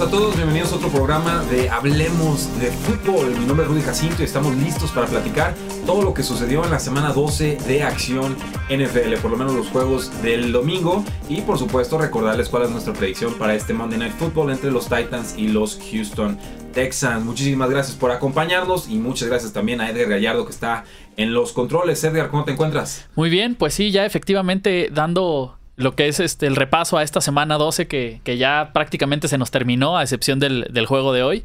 A 0.00 0.08
todos, 0.08 0.36
bienvenidos 0.36 0.72
a 0.72 0.76
otro 0.76 0.90
programa 0.90 1.42
de 1.50 1.68
Hablemos 1.68 2.48
de 2.60 2.68
Fútbol. 2.70 3.30
Mi 3.36 3.46
nombre 3.46 3.64
es 3.64 3.68
Rudy 3.68 3.82
Jacinto 3.82 4.22
y 4.22 4.26
estamos 4.26 4.54
listos 4.54 4.92
para 4.92 5.08
platicar 5.08 5.56
todo 5.86 6.02
lo 6.02 6.14
que 6.14 6.22
sucedió 6.22 6.64
en 6.64 6.70
la 6.70 6.78
semana 6.78 7.12
12 7.12 7.56
de 7.66 7.82
Acción 7.82 8.36
NFL, 8.70 9.14
por 9.20 9.32
lo 9.32 9.36
menos 9.36 9.54
los 9.54 9.66
juegos 9.66 10.22
del 10.22 10.52
domingo 10.52 11.04
y 11.28 11.40
por 11.40 11.58
supuesto 11.58 11.98
recordarles 11.98 12.48
cuál 12.48 12.62
es 12.62 12.70
nuestra 12.70 12.92
predicción 12.92 13.34
para 13.34 13.56
este 13.56 13.74
Monday 13.74 13.98
Night 13.98 14.14
Football 14.14 14.52
entre 14.52 14.70
los 14.70 14.84
Titans 14.84 15.34
y 15.36 15.48
los 15.48 15.80
Houston 15.90 16.38
Texans. 16.72 17.24
Muchísimas 17.24 17.68
gracias 17.68 17.96
por 17.96 18.12
acompañarnos 18.12 18.88
y 18.88 18.98
muchas 18.98 19.28
gracias 19.28 19.52
también 19.52 19.80
a 19.80 19.90
Edgar 19.90 20.10
Gallardo 20.10 20.44
que 20.44 20.52
está 20.52 20.84
en 21.16 21.34
los 21.34 21.52
controles. 21.52 22.04
Edgar, 22.04 22.30
¿cómo 22.30 22.44
te 22.44 22.52
encuentras? 22.52 23.08
Muy 23.16 23.30
bien, 23.30 23.56
pues 23.56 23.74
sí, 23.74 23.90
ya 23.90 24.06
efectivamente 24.06 24.90
dando 24.92 25.57
lo 25.78 25.94
que 25.94 26.08
es 26.08 26.18
este 26.18 26.48
el 26.48 26.56
repaso 26.56 26.98
a 26.98 27.04
esta 27.04 27.20
semana 27.20 27.56
12 27.56 27.86
que, 27.86 28.20
que 28.24 28.36
ya 28.36 28.70
prácticamente 28.74 29.28
se 29.28 29.38
nos 29.38 29.52
terminó, 29.52 29.96
a 29.96 30.02
excepción 30.02 30.40
del, 30.40 30.66
del, 30.70 30.86
juego 30.86 31.12
de 31.12 31.22
hoy. 31.22 31.44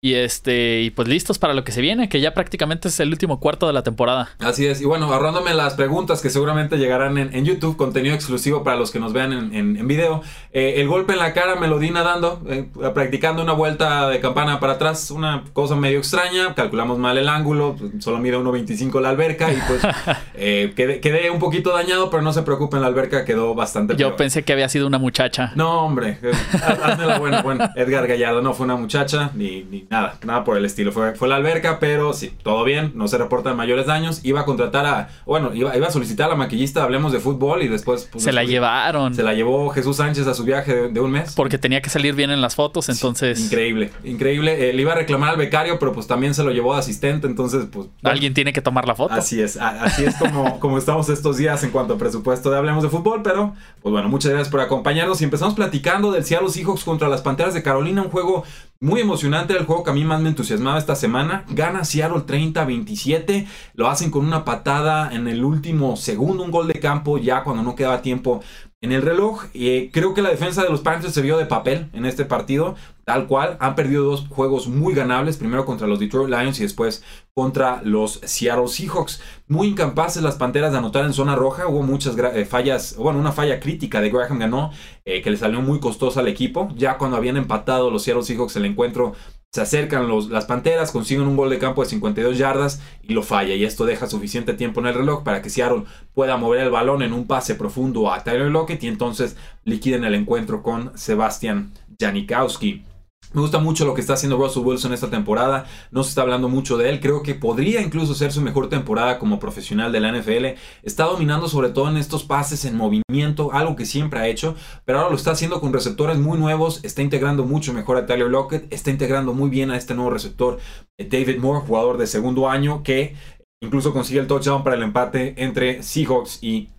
Y 0.00 0.14
este, 0.14 0.82
y 0.82 0.90
pues 0.90 1.08
listos 1.08 1.40
para 1.40 1.54
lo 1.54 1.64
que 1.64 1.72
se 1.72 1.80
viene, 1.80 2.08
que 2.08 2.20
ya 2.20 2.32
prácticamente 2.32 2.86
es 2.86 3.00
el 3.00 3.08
último 3.08 3.40
cuarto 3.40 3.66
de 3.66 3.72
la 3.72 3.82
temporada. 3.82 4.28
Así 4.38 4.64
es, 4.64 4.80
y 4.80 4.84
bueno, 4.84 5.12
ahorrándome 5.12 5.54
las 5.54 5.74
preguntas 5.74 6.22
que 6.22 6.30
seguramente 6.30 6.76
llegarán 6.78 7.18
en, 7.18 7.34
en 7.34 7.44
YouTube, 7.44 7.76
contenido 7.76 8.14
exclusivo 8.14 8.62
para 8.62 8.76
los 8.76 8.92
que 8.92 9.00
nos 9.00 9.12
vean 9.12 9.32
en, 9.32 9.52
en, 9.52 9.76
en 9.76 9.88
video. 9.88 10.22
Eh, 10.52 10.74
el 10.76 10.86
golpe 10.86 11.14
en 11.14 11.18
la 11.18 11.32
cara 11.32 11.56
me 11.56 11.66
lo 11.66 11.80
di 11.80 11.90
nadando, 11.90 12.40
eh, 12.48 12.68
practicando 12.94 13.42
una 13.42 13.54
vuelta 13.54 14.08
de 14.08 14.20
campana 14.20 14.60
para 14.60 14.74
atrás, 14.74 15.10
una 15.10 15.42
cosa 15.52 15.74
medio 15.74 15.98
extraña, 15.98 16.54
calculamos 16.54 16.98
mal 16.98 17.18
el 17.18 17.28
ángulo, 17.28 17.74
solo 17.98 18.18
mide 18.18 18.38
1.25 18.38 19.00
la 19.00 19.08
alberca 19.08 19.52
y 19.52 19.58
pues 19.66 19.82
eh, 20.34 20.74
quedé, 20.76 21.00
quedé, 21.00 21.28
un 21.28 21.40
poquito 21.40 21.72
dañado, 21.74 22.08
pero 22.08 22.22
no 22.22 22.32
se 22.32 22.42
preocupen, 22.42 22.82
la 22.82 22.86
alberca 22.86 23.24
quedó 23.24 23.56
bastante 23.56 23.96
Yo 23.96 24.10
peor. 24.10 24.16
pensé 24.16 24.44
que 24.44 24.52
había 24.52 24.68
sido 24.68 24.86
una 24.86 24.98
muchacha. 24.98 25.50
No, 25.56 25.84
hombre, 25.86 26.18
hazme 26.52 27.04
la 27.04 27.18
buena, 27.18 27.42
bueno, 27.42 27.68
Edgar 27.74 28.06
Gallardo 28.06 28.42
no 28.42 28.54
fue 28.54 28.62
una 28.62 28.76
muchacha, 28.76 29.32
ni, 29.34 29.64
ni 29.64 29.87
nada, 29.90 30.18
nada 30.24 30.44
por 30.44 30.56
el 30.56 30.64
estilo. 30.64 30.92
Fue, 30.92 31.14
fue 31.14 31.28
la 31.28 31.36
alberca, 31.36 31.78
pero 31.78 32.12
sí, 32.12 32.32
todo 32.42 32.64
bien, 32.64 32.92
no 32.94 33.08
se 33.08 33.18
reportan 33.18 33.56
mayores 33.56 33.86
daños. 33.86 34.24
Iba 34.24 34.40
a 34.40 34.44
contratar 34.44 34.86
a, 34.86 35.08
bueno, 35.26 35.54
iba, 35.54 35.76
iba 35.76 35.86
a 35.86 35.90
solicitar 35.90 36.26
a 36.26 36.30
la 36.30 36.36
maquillista, 36.36 36.82
hablemos 36.82 37.12
de 37.12 37.20
fútbol 37.20 37.62
y 37.62 37.68
después... 37.68 38.08
Pues, 38.10 38.24
se 38.24 38.32
la 38.32 38.44
llevaron. 38.44 39.14
Se 39.14 39.22
la 39.22 39.34
llevó 39.34 39.70
Jesús 39.70 39.96
Sánchez 39.96 40.26
a 40.26 40.34
su 40.34 40.44
viaje 40.44 40.74
de, 40.74 40.88
de 40.88 41.00
un 41.00 41.10
mes. 41.10 41.34
Porque 41.34 41.58
tenía 41.58 41.80
que 41.80 41.90
salir 41.90 42.14
bien 42.14 42.30
en 42.30 42.40
las 42.40 42.54
fotos, 42.54 42.88
entonces... 42.88 43.38
Sí, 43.38 43.44
increíble, 43.46 43.90
increíble. 44.04 44.70
Eh, 44.70 44.72
le 44.72 44.82
iba 44.82 44.92
a 44.92 44.96
reclamar 44.96 45.30
al 45.30 45.36
becario, 45.36 45.78
pero 45.78 45.92
pues 45.92 46.06
también 46.06 46.34
se 46.34 46.42
lo 46.44 46.50
llevó 46.50 46.74
de 46.74 46.80
asistente, 46.80 47.26
entonces 47.26 47.66
pues... 47.70 47.88
Bueno, 48.02 48.12
Alguien 48.14 48.34
tiene 48.34 48.52
que 48.52 48.60
tomar 48.60 48.86
la 48.86 48.94
foto. 48.94 49.14
Así 49.14 49.40
es, 49.40 49.56
así 49.56 50.04
es 50.04 50.16
como, 50.16 50.58
como 50.60 50.78
estamos 50.78 51.08
estos 51.08 51.36
días 51.36 51.62
en 51.64 51.70
cuanto 51.70 51.94
a 51.94 51.98
presupuesto 51.98 52.50
de 52.50 52.58
Hablemos 52.58 52.82
de 52.82 52.88
Fútbol, 52.88 53.22
pero 53.22 53.54
pues 53.82 53.92
bueno, 53.92 54.08
muchas 54.08 54.32
gracias 54.32 54.50
por 54.50 54.60
acompañarnos 54.60 55.20
y 55.20 55.24
empezamos 55.24 55.54
platicando 55.54 56.12
del 56.12 56.24
Seattle 56.24 56.50
Seahawks 56.50 56.84
contra 56.84 57.08
las 57.08 57.22
Panteras 57.22 57.54
de 57.54 57.62
Carolina, 57.62 58.02
un 58.02 58.10
juego 58.10 58.44
muy 58.80 59.00
emocionante 59.00 59.54
el 59.54 59.64
juego 59.64 59.82
que 59.82 59.90
a 59.90 59.94
mí 59.94 60.04
más 60.04 60.20
me 60.20 60.28
entusiasmaba 60.28 60.78
esta 60.78 60.94
semana. 60.94 61.44
Gana 61.50 61.84
Seattle 61.84 62.20
30-27. 62.26 63.46
Lo 63.74 63.88
hacen 63.88 64.10
con 64.10 64.24
una 64.24 64.44
patada 64.44 65.12
en 65.12 65.26
el 65.26 65.44
último 65.44 65.96
segundo, 65.96 66.44
un 66.44 66.50
gol 66.50 66.68
de 66.68 66.78
campo 66.78 67.18
ya 67.18 67.42
cuando 67.42 67.62
no 67.62 67.74
quedaba 67.74 68.02
tiempo 68.02 68.40
en 68.80 68.92
el 68.92 69.02
reloj. 69.02 69.46
Eh, 69.54 69.90
creo 69.92 70.14
que 70.14 70.22
la 70.22 70.30
defensa 70.30 70.62
de 70.62 70.70
los 70.70 70.80
Panthers 70.80 71.12
se 71.12 71.22
vio 71.22 71.38
de 71.38 71.46
papel 71.46 71.88
en 71.92 72.06
este 72.06 72.24
partido. 72.24 72.76
Tal 73.08 73.26
cual, 73.26 73.56
han 73.58 73.74
perdido 73.74 74.04
dos 74.04 74.26
juegos 74.28 74.68
muy 74.68 74.92
ganables, 74.92 75.38
primero 75.38 75.64
contra 75.64 75.86
los 75.86 75.98
Detroit 75.98 76.28
Lions 76.28 76.60
y 76.60 76.64
después 76.64 77.02
contra 77.32 77.80
los 77.82 78.20
Seattle 78.22 78.68
Seahawks. 78.68 79.22
Muy 79.46 79.68
incapaces 79.68 80.22
las 80.22 80.36
Panteras 80.36 80.72
de 80.72 80.76
anotar 80.76 81.06
en 81.06 81.14
zona 81.14 81.34
roja, 81.34 81.68
hubo 81.68 81.82
muchas 81.82 82.14
eh, 82.18 82.44
fallas, 82.44 82.96
bueno, 82.98 83.18
una 83.18 83.32
falla 83.32 83.60
crítica 83.60 84.02
de 84.02 84.10
Graham 84.10 84.40
ganó, 84.40 84.72
eh, 85.06 85.22
que 85.22 85.30
le 85.30 85.38
salió 85.38 85.62
muy 85.62 85.80
costosa 85.80 86.20
al 86.20 86.28
equipo. 86.28 86.68
Ya 86.76 86.98
cuando 86.98 87.16
habían 87.16 87.38
empatado 87.38 87.90
los 87.90 88.02
Seattle 88.02 88.24
Seahawks 88.24 88.56
el 88.56 88.66
encuentro, 88.66 89.14
se 89.52 89.62
acercan 89.62 90.06
los, 90.06 90.28
las 90.28 90.44
Panteras, 90.44 90.92
consiguen 90.92 91.26
un 91.26 91.36
gol 91.38 91.48
de 91.48 91.58
campo 91.58 91.82
de 91.82 91.88
52 91.88 92.36
yardas 92.36 92.82
y 93.02 93.14
lo 93.14 93.22
falla. 93.22 93.54
Y 93.54 93.64
esto 93.64 93.86
deja 93.86 94.06
suficiente 94.06 94.52
tiempo 94.52 94.80
en 94.80 94.86
el 94.88 94.94
reloj 94.94 95.22
para 95.22 95.40
que 95.40 95.48
Seattle 95.48 95.84
pueda 96.12 96.36
mover 96.36 96.60
el 96.60 96.70
balón 96.70 97.00
en 97.00 97.14
un 97.14 97.26
pase 97.26 97.54
profundo 97.54 98.12
a 98.12 98.22
Tyler 98.22 98.50
Lockett 98.50 98.84
y 98.84 98.88
entonces 98.88 99.38
liquiden 99.64 100.04
el 100.04 100.14
encuentro 100.14 100.62
con 100.62 100.92
Sebastian 100.98 101.72
Janikowski. 101.98 102.84
Me 103.34 103.42
gusta 103.42 103.58
mucho 103.58 103.84
lo 103.84 103.92
que 103.92 104.00
está 104.00 104.14
haciendo 104.14 104.38
Russell 104.38 104.62
Wilson 104.64 104.94
esta 104.94 105.10
temporada. 105.10 105.66
No 105.90 106.02
se 106.02 106.10
está 106.10 106.22
hablando 106.22 106.48
mucho 106.48 106.78
de 106.78 106.88
él. 106.88 107.00
Creo 107.00 107.22
que 107.22 107.34
podría 107.34 107.82
incluso 107.82 108.14
ser 108.14 108.32
su 108.32 108.40
mejor 108.40 108.70
temporada 108.70 109.18
como 109.18 109.38
profesional 109.38 109.92
de 109.92 110.00
la 110.00 110.12
NFL. 110.12 110.46
Está 110.82 111.04
dominando 111.04 111.46
sobre 111.46 111.68
todo 111.68 111.90
en 111.90 111.98
estos 111.98 112.24
pases 112.24 112.64
en 112.64 112.76
movimiento, 112.76 113.52
algo 113.52 113.76
que 113.76 113.84
siempre 113.84 114.20
ha 114.20 114.28
hecho, 114.28 114.54
pero 114.86 114.98
ahora 114.98 115.10
lo 115.10 115.16
está 115.16 115.32
haciendo 115.32 115.60
con 115.60 115.74
receptores 115.74 116.18
muy 116.18 116.38
nuevos. 116.38 116.80
Está 116.84 117.02
integrando 117.02 117.44
mucho 117.44 117.74
mejor 117.74 117.98
a 117.98 118.06
Tyler 118.06 118.28
Lockett. 118.28 118.72
Está 118.72 118.90
integrando 118.90 119.34
muy 119.34 119.50
bien 119.50 119.70
a 119.70 119.76
este 119.76 119.94
nuevo 119.94 120.10
receptor, 120.10 120.58
David 120.96 121.38
Moore, 121.38 121.66
jugador 121.66 121.98
de 121.98 122.06
segundo 122.06 122.48
año, 122.48 122.82
que 122.82 123.14
incluso 123.60 123.92
consigue 123.92 124.20
el 124.20 124.26
touchdown 124.26 124.64
para 124.64 124.76
el 124.76 124.82
empate 124.82 125.34
entre 125.36 125.82
Seahawks 125.82 126.38
y 126.42 126.70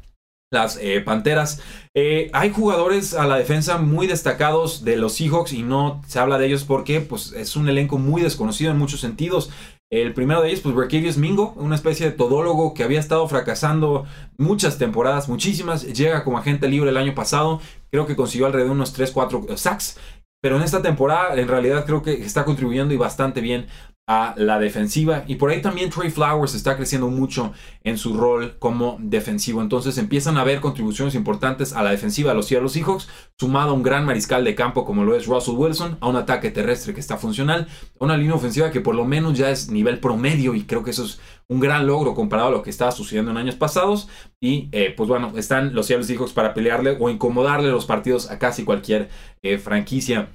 las 0.51 0.77
eh, 0.81 1.01
Panteras. 1.01 1.61
Eh, 1.93 2.29
hay 2.33 2.49
jugadores 2.51 3.13
a 3.13 3.27
la 3.27 3.37
defensa 3.37 3.77
muy 3.77 4.07
destacados 4.07 4.83
de 4.83 4.97
los 4.97 5.13
Seahawks 5.13 5.53
y 5.53 5.63
no 5.63 6.01
se 6.07 6.19
habla 6.19 6.37
de 6.37 6.47
ellos 6.47 6.63
porque 6.63 7.01
pues, 7.01 7.33
es 7.33 7.55
un 7.55 7.69
elenco 7.69 7.97
muy 7.97 8.21
desconocido 8.21 8.71
en 8.71 8.77
muchos 8.77 8.99
sentidos. 8.99 9.49
El 9.91 10.13
primero 10.13 10.41
de 10.41 10.49
ellos, 10.49 10.61
pues 10.61 10.75
Berkevius 10.75 11.17
Mingo, 11.17 11.53
una 11.55 11.73
especie 11.73 12.05
de 12.05 12.11
todólogo 12.15 12.75
que 12.75 12.83
había 12.83 12.99
estado 12.99 13.27
fracasando 13.27 14.05
muchas 14.37 14.77
temporadas, 14.77 15.27
muchísimas. 15.27 15.83
Llega 15.83 16.23
como 16.23 16.37
agente 16.37 16.67
libre 16.67 16.91
el 16.91 16.97
año 16.97 17.15
pasado. 17.15 17.59
Creo 17.89 18.05
que 18.05 18.15
consiguió 18.15 18.45
alrededor 18.45 18.69
de 18.69 18.75
unos 18.75 18.97
3-4 18.97 19.57
sacks. 19.57 19.97
Pero 20.41 20.55
en 20.55 20.61
esta 20.61 20.81
temporada, 20.81 21.35
en 21.35 21.47
realidad, 21.47 21.85
creo 21.85 22.03
que 22.03 22.13
está 22.13 22.45
contribuyendo 22.45 22.93
y 22.93 22.97
bastante 22.97 23.41
bien 23.41 23.67
a 24.09 24.33
la 24.37 24.57
defensiva. 24.57 25.23
Y 25.27 25.35
por 25.35 25.51
ahí 25.51 25.61
también 25.61 25.91
Trey 25.91 26.09
Flowers 26.09 26.55
está 26.55 26.75
creciendo 26.75 27.09
mucho 27.09 27.53
en 27.83 27.95
su 27.99 28.17
rol 28.17 28.55
como 28.57 28.97
defensivo. 28.99 29.61
Entonces 29.61 29.99
empiezan 29.99 30.35
a 30.35 30.41
haber 30.41 30.61
contribuciones 30.61 31.13
importantes 31.13 31.73
a 31.73 31.83
la 31.83 31.91
defensiva 31.91 32.31
de 32.31 32.35
los 32.35 32.47
Seattle 32.47 32.69
Seahawks, 32.69 33.07
sumado 33.37 33.69
a 33.69 33.73
un 33.73 33.83
gran 33.83 34.07
mariscal 34.07 34.43
de 34.43 34.55
campo 34.55 34.83
como 34.83 35.03
lo 35.03 35.15
es 35.15 35.27
Russell 35.27 35.53
Wilson, 35.53 35.99
a 36.01 36.09
un 36.09 36.15
ataque 36.15 36.49
terrestre 36.49 36.95
que 36.95 36.99
está 36.99 37.17
funcional, 37.17 37.67
a 37.99 38.03
una 38.03 38.17
línea 38.17 38.33
ofensiva 38.33 38.71
que 38.71 38.81
por 38.81 38.95
lo 38.95 39.05
menos 39.05 39.37
ya 39.37 39.51
es 39.51 39.69
nivel 39.69 39.99
promedio 39.99 40.55
y 40.55 40.63
creo 40.63 40.83
que 40.83 40.89
eso 40.89 41.05
es 41.05 41.19
un 41.47 41.59
gran 41.59 41.85
logro 41.85 42.15
comparado 42.15 42.47
a 42.47 42.51
lo 42.51 42.63
que 42.63 42.71
estaba 42.71 42.91
sucediendo 42.91 43.29
en 43.29 43.37
años 43.37 43.55
pasados. 43.55 44.09
Y 44.41 44.69
eh, 44.71 44.91
pues 44.97 45.07
bueno, 45.07 45.33
están 45.37 45.75
los 45.75 45.85
Seattle 45.85 46.07
Seahawks 46.07 46.33
para 46.33 46.55
pelearle 46.55 46.97
o 46.99 47.11
incomodarle 47.11 47.69
los 47.69 47.85
partidos 47.85 48.31
a 48.31 48.39
casi 48.39 48.63
cualquier 48.63 49.09
eh, 49.43 49.59
franquicia. 49.59 50.29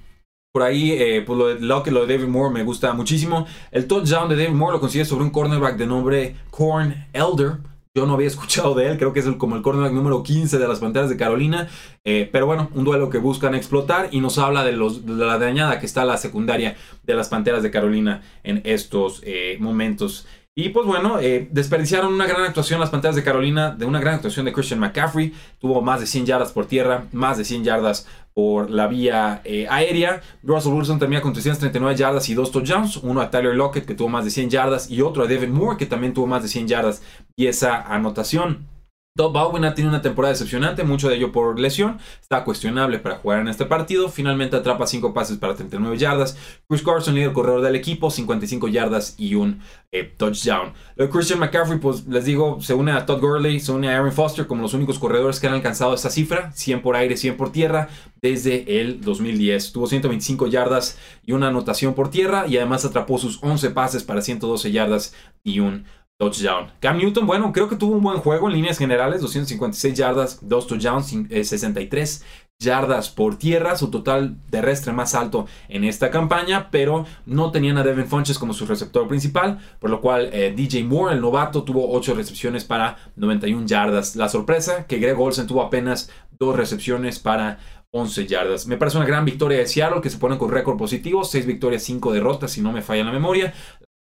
Por 0.54 0.62
ahí, 0.62 0.92
eh, 0.92 1.20
pues 1.26 1.36
lo 1.36 1.46
de, 1.48 1.58
lo, 1.58 2.06
de 2.06 2.16
David 2.16 2.28
Moore 2.28 2.54
me 2.54 2.62
gusta 2.62 2.92
muchísimo. 2.92 3.44
El 3.72 3.88
touchdown 3.88 4.28
de 4.28 4.36
David 4.36 4.54
Moore 4.54 4.74
lo 4.74 4.80
consigue 4.80 5.04
sobre 5.04 5.24
un 5.24 5.30
cornerback 5.30 5.76
de 5.76 5.84
nombre 5.88 6.36
Corn 6.52 7.08
Elder. 7.12 7.56
Yo 7.92 8.06
no 8.06 8.12
había 8.12 8.28
escuchado 8.34 8.72
de 8.76 8.86
él, 8.86 8.96
creo 8.96 9.12
que 9.12 9.18
es 9.18 9.26
como 9.36 9.56
el 9.56 9.62
cornerback 9.62 9.92
número 9.92 10.22
15 10.22 10.56
de 10.56 10.68
las 10.68 10.78
Panteras 10.78 11.10
de 11.10 11.16
Carolina. 11.16 11.66
Eh, 12.04 12.28
pero 12.30 12.46
bueno, 12.46 12.70
un 12.72 12.84
duelo 12.84 13.10
que 13.10 13.18
buscan 13.18 13.56
explotar 13.56 14.10
y 14.12 14.20
nos 14.20 14.38
habla 14.38 14.62
de 14.62 14.76
la 14.76 15.38
dañada 15.38 15.80
que 15.80 15.86
está 15.86 16.04
la 16.04 16.18
secundaria 16.18 16.76
de 17.02 17.14
las 17.14 17.30
Panteras 17.30 17.64
de 17.64 17.72
Carolina 17.72 18.22
en 18.44 18.62
estos 18.62 19.22
eh, 19.24 19.56
momentos. 19.58 20.24
Y 20.56 20.68
pues 20.68 20.86
bueno, 20.86 21.18
eh, 21.18 21.48
desperdiciaron 21.50 22.14
una 22.14 22.28
gran 22.28 22.44
actuación 22.44 22.78
las 22.78 22.90
Panteras 22.90 23.16
de 23.16 23.24
Carolina, 23.24 23.72
de 23.72 23.86
una 23.86 23.98
gran 23.98 24.14
actuación 24.14 24.46
de 24.46 24.52
Christian 24.52 24.78
McCaffrey. 24.78 25.34
Tuvo 25.58 25.82
más 25.82 25.98
de 25.98 26.06
100 26.06 26.26
yardas 26.26 26.52
por 26.52 26.66
tierra, 26.66 27.06
más 27.10 27.38
de 27.38 27.44
100 27.44 27.64
yardas 27.64 28.06
por 28.34 28.70
la 28.70 28.86
vía 28.86 29.40
eh, 29.42 29.66
aérea. 29.68 30.22
Russell 30.44 30.74
Wilson 30.74 31.00
termina 31.00 31.22
con 31.22 31.32
339 31.32 31.96
yardas 31.96 32.28
y 32.28 32.34
dos 32.34 32.52
touchdowns. 32.52 32.98
Uno 32.98 33.20
a 33.20 33.30
Tyler 33.30 33.56
Lockett 33.56 33.84
que 33.84 33.94
tuvo 33.94 34.08
más 34.08 34.24
de 34.24 34.30
100 34.30 34.50
yardas 34.50 34.88
y 34.88 35.02
otro 35.02 35.24
a 35.24 35.26
Devin 35.26 35.50
Moore 35.50 35.76
que 35.76 35.86
también 35.86 36.14
tuvo 36.14 36.28
más 36.28 36.44
de 36.44 36.48
100 36.48 36.68
yardas 36.68 37.02
y 37.34 37.48
esa 37.48 37.82
anotación. 37.82 38.73
Baldwin 39.16 39.64
ha 39.64 39.76
tenido 39.76 39.90
una 39.90 40.02
temporada 40.02 40.32
decepcionante, 40.32 40.82
mucho 40.82 41.08
de 41.08 41.14
ello 41.14 41.30
por 41.30 41.60
lesión. 41.60 41.98
Está 42.20 42.42
cuestionable 42.42 42.98
para 42.98 43.18
jugar 43.18 43.38
en 43.38 43.46
este 43.46 43.64
partido. 43.64 44.08
Finalmente 44.08 44.56
atrapa 44.56 44.88
5 44.88 45.14
pases 45.14 45.38
para 45.38 45.54
39 45.54 45.96
yardas. 45.96 46.36
Chris 46.68 46.82
Carson, 46.82 47.14
líder 47.14 47.32
corredor 47.32 47.60
del 47.60 47.76
equipo, 47.76 48.10
55 48.10 48.66
yardas 48.66 49.14
y 49.16 49.36
un 49.36 49.60
eh, 49.92 50.02
touchdown. 50.02 50.72
Christian 51.12 51.38
McCaffrey, 51.38 51.78
pues 51.78 52.04
les 52.08 52.24
digo, 52.24 52.60
se 52.60 52.74
une 52.74 52.90
a 52.90 53.06
Todd 53.06 53.20
Gurley, 53.20 53.60
se 53.60 53.70
une 53.70 53.88
a 53.88 53.96
Aaron 53.96 54.10
Foster 54.10 54.48
como 54.48 54.62
los 54.62 54.74
únicos 54.74 54.98
corredores 54.98 55.38
que 55.38 55.46
han 55.46 55.54
alcanzado 55.54 55.94
esta 55.94 56.10
cifra. 56.10 56.50
100 56.50 56.82
por 56.82 56.96
aire, 56.96 57.16
100 57.16 57.36
por 57.36 57.52
tierra, 57.52 57.90
desde 58.20 58.80
el 58.80 59.00
2010. 59.00 59.70
Tuvo 59.70 59.86
125 59.86 60.48
yardas 60.48 60.98
y 61.24 61.30
una 61.30 61.46
anotación 61.46 61.94
por 61.94 62.10
tierra 62.10 62.48
y 62.48 62.56
además 62.56 62.84
atrapó 62.84 63.18
sus 63.18 63.40
11 63.44 63.70
pases 63.70 64.02
para 64.02 64.22
112 64.22 64.72
yardas 64.72 65.14
y 65.44 65.60
un 65.60 65.84
touchdown. 66.18 66.70
Cam 66.80 66.98
Newton, 66.98 67.26
bueno, 67.26 67.52
creo 67.52 67.68
que 67.68 67.76
tuvo 67.76 67.94
un 67.94 68.02
buen 68.02 68.18
juego 68.18 68.48
en 68.48 68.54
líneas 68.54 68.78
generales, 68.78 69.20
256 69.20 69.94
yardas, 69.94 70.38
2 70.42 70.66
touchdowns, 70.66 71.14
63 71.28 72.24
yardas 72.60 73.10
por 73.10 73.36
tierra, 73.36 73.76
su 73.76 73.90
total 73.90 74.36
terrestre 74.50 74.92
más 74.92 75.14
alto 75.14 75.46
en 75.68 75.84
esta 75.84 76.10
campaña, 76.10 76.70
pero 76.70 77.04
no 77.26 77.50
tenían 77.50 77.78
a 77.78 77.82
Devin 77.82 78.06
Funches 78.06 78.38
como 78.38 78.54
su 78.54 78.64
receptor 78.64 79.08
principal, 79.08 79.58
por 79.80 79.90
lo 79.90 80.00
cual 80.00 80.30
eh, 80.32 80.52
DJ 80.56 80.84
Moore, 80.84 81.14
el 81.14 81.20
novato, 81.20 81.64
tuvo 81.64 81.92
8 81.92 82.14
recepciones 82.14 82.64
para 82.64 82.96
91 83.16 83.66
yardas. 83.66 84.16
La 84.16 84.28
sorpresa, 84.28 84.86
que 84.86 84.98
Greg 84.98 85.18
Olsen 85.18 85.46
tuvo 85.46 85.62
apenas 85.62 86.10
dos 86.38 86.56
recepciones 86.56 87.18
para 87.18 87.58
11 87.90 88.26
yardas. 88.26 88.66
Me 88.66 88.76
parece 88.76 88.96
una 88.96 89.06
gran 89.06 89.24
victoria 89.24 89.58
de 89.58 89.66
Seattle 89.66 90.00
que 90.00 90.10
se 90.10 90.18
pone 90.18 90.38
con 90.38 90.50
récord 90.50 90.76
positivo, 90.76 91.24
6 91.24 91.46
victorias, 91.46 91.82
5 91.82 92.12
derrotas, 92.12 92.52
si 92.52 92.60
no 92.60 92.72
me 92.72 92.82
falla 92.82 93.04
la 93.04 93.12
memoria. 93.12 93.52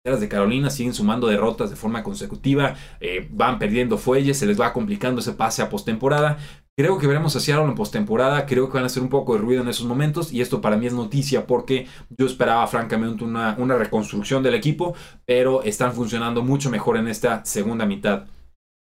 De 0.06 0.30
Carolina 0.30 0.70
siguen 0.70 0.94
sumando 0.94 1.26
derrotas 1.26 1.72
de 1.72 1.76
forma 1.76 2.04
consecutiva, 2.04 2.76
eh, 3.00 3.28
van 3.32 3.58
perdiendo 3.58 3.98
fuelles, 3.98 4.38
se 4.38 4.46
les 4.46 4.60
va 4.60 4.72
complicando 4.72 5.20
ese 5.20 5.32
pase 5.32 5.64
a 5.64 5.70
postemporada. 5.70 6.38
Creo 6.78 7.00
que 7.00 7.08
veremos 7.08 7.36
a 7.36 7.40
Seattle 7.40 7.66
en 7.66 7.74
postemporada, 7.74 8.46
creo 8.46 8.68
que 8.68 8.76
van 8.76 8.84
a 8.84 8.86
hacer 8.86 9.02
un 9.02 9.10
poco 9.10 9.34
de 9.34 9.40
ruido 9.40 9.64
en 9.64 9.68
esos 9.68 9.88
momentos 9.88 10.32
y 10.32 10.42
esto 10.42 10.62
para 10.62 10.78
mí 10.78 10.86
es 10.86 10.94
noticia 10.94 11.48
porque 11.48 11.88
yo 12.16 12.28
esperaba 12.28 12.68
francamente 12.68 13.24
una, 13.24 13.56
una 13.58 13.78
reconstrucción 13.78 14.44
del 14.44 14.54
equipo, 14.54 14.94
pero 15.26 15.64
están 15.64 15.92
funcionando 15.94 16.44
mucho 16.44 16.70
mejor 16.70 16.98
en 16.98 17.08
esta 17.08 17.44
segunda 17.44 17.88
mitad 17.88 18.26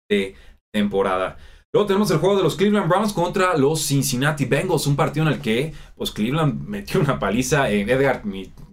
de 0.09 0.35
temporada. 0.73 1.37
Luego 1.75 1.87
tenemos 1.87 2.11
el 2.11 2.19
juego 2.19 2.37
de 2.37 2.43
los 2.43 2.57
Cleveland 2.57 2.89
Browns 2.89 3.13
contra 3.13 3.55
los 3.59 3.83
Cincinnati 3.83 4.47
Bengals, 4.47 4.87
un 4.87 4.97
partido 4.97 5.27
en 5.27 5.35
el 5.35 5.41
que 5.41 5.75
pues 5.95 6.11
Cleveland 6.11 6.67
metió 6.67 7.01
una 7.01 7.19
paliza. 7.19 7.69
en 7.71 7.91
Edgar, 7.91 8.23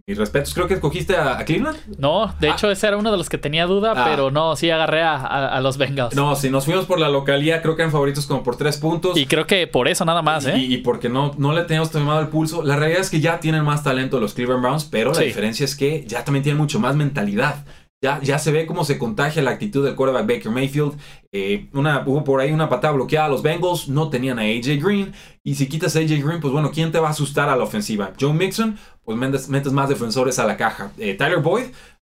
mis 0.09 0.17
respetos, 0.17 0.55
creo 0.55 0.67
que 0.67 0.73
escogiste 0.73 1.15
a, 1.15 1.37
Cleveland. 1.45 1.77
No, 1.99 2.33
de 2.39 2.49
ah. 2.49 2.53
hecho 2.53 2.71
ese 2.71 2.87
era 2.87 2.97
uno 2.97 3.11
de 3.11 3.17
los 3.17 3.29
que 3.29 3.37
tenía 3.37 3.67
duda, 3.67 3.93
ah. 3.95 4.05
pero 4.09 4.31
no, 4.31 4.55
sí 4.55 4.71
agarré 4.71 5.03
a, 5.03 5.59
los 5.61 5.77
Bengals. 5.77 6.15
No, 6.15 6.35
si 6.35 6.49
nos 6.49 6.65
fuimos 6.65 6.85
por 6.85 6.99
la 6.99 7.09
localía, 7.09 7.61
creo 7.61 7.75
que 7.75 7.83
eran 7.83 7.91
favoritos 7.91 8.25
como 8.25 8.41
por 8.41 8.55
tres 8.55 8.77
puntos. 8.77 9.15
Y 9.15 9.27
creo 9.27 9.45
que 9.45 9.67
por 9.67 9.87
eso 9.87 10.05
nada 10.05 10.23
más, 10.23 10.47
¿eh? 10.47 10.57
Y, 10.57 10.77
porque 10.77 11.09
no, 11.09 11.33
no 11.37 11.53
le 11.53 11.61
teníamos 11.63 11.91
tomado 11.91 12.21
el 12.21 12.29
pulso. 12.29 12.63
La 12.63 12.75
realidad 12.75 13.01
es 13.01 13.11
que 13.11 13.19
ya 13.19 13.39
tienen 13.39 13.63
más 13.63 13.83
talento 13.83 14.19
los 14.19 14.33
Cleveland 14.33 14.63
Browns, 14.63 14.85
pero 14.85 15.13
la 15.13 15.21
diferencia 15.21 15.63
es 15.63 15.75
que 15.75 16.03
ya 16.07 16.23
también 16.23 16.41
tienen 16.41 16.59
mucho 16.59 16.79
más 16.79 16.95
mentalidad. 16.95 17.63
Ya, 18.01 18.21
ya 18.21 18.39
se 18.39 18.53
ve 18.53 18.65
cómo 18.65 18.85
se 18.85 18.97
contagia 18.97 19.41
la 19.41 19.51
actitud 19.51 19.83
del 19.83 19.95
quarterback 19.95 20.25
Baker 20.25 20.51
Mayfield. 20.51 20.97
Eh, 21.33 21.67
una, 21.73 22.03
hubo 22.05 22.23
por 22.23 22.39
ahí 22.39 22.51
una 22.51 22.69
patada 22.69 22.93
bloqueada. 22.93 23.27
Los 23.27 23.43
Bengals 23.43 23.89
no 23.89 24.09
tenían 24.09 24.39
a 24.39 24.43
AJ 24.43 24.81
Green. 24.81 25.13
Y 25.43 25.55
si 25.55 25.67
quitas 25.67 25.97
a 25.97 25.99
AJ 25.99 26.23
Green, 26.23 26.39
pues 26.39 26.53
bueno, 26.53 26.71
¿quién 26.71 26.93
te 26.93 26.99
va 26.99 27.09
a 27.09 27.11
asustar 27.11 27.49
a 27.49 27.57
la 27.57 27.63
ofensiva? 27.65 28.13
Joe 28.17 28.33
Mixon, 28.33 28.79
pues 29.17 29.49
metes, 29.49 29.73
más 29.73 29.89
defensores 29.89 30.37
a 30.37 30.45
la 30.45 30.55
caja. 30.55 30.91
Eh, 30.99 31.15
Tyler 31.15 31.39
Boyd 31.39 31.63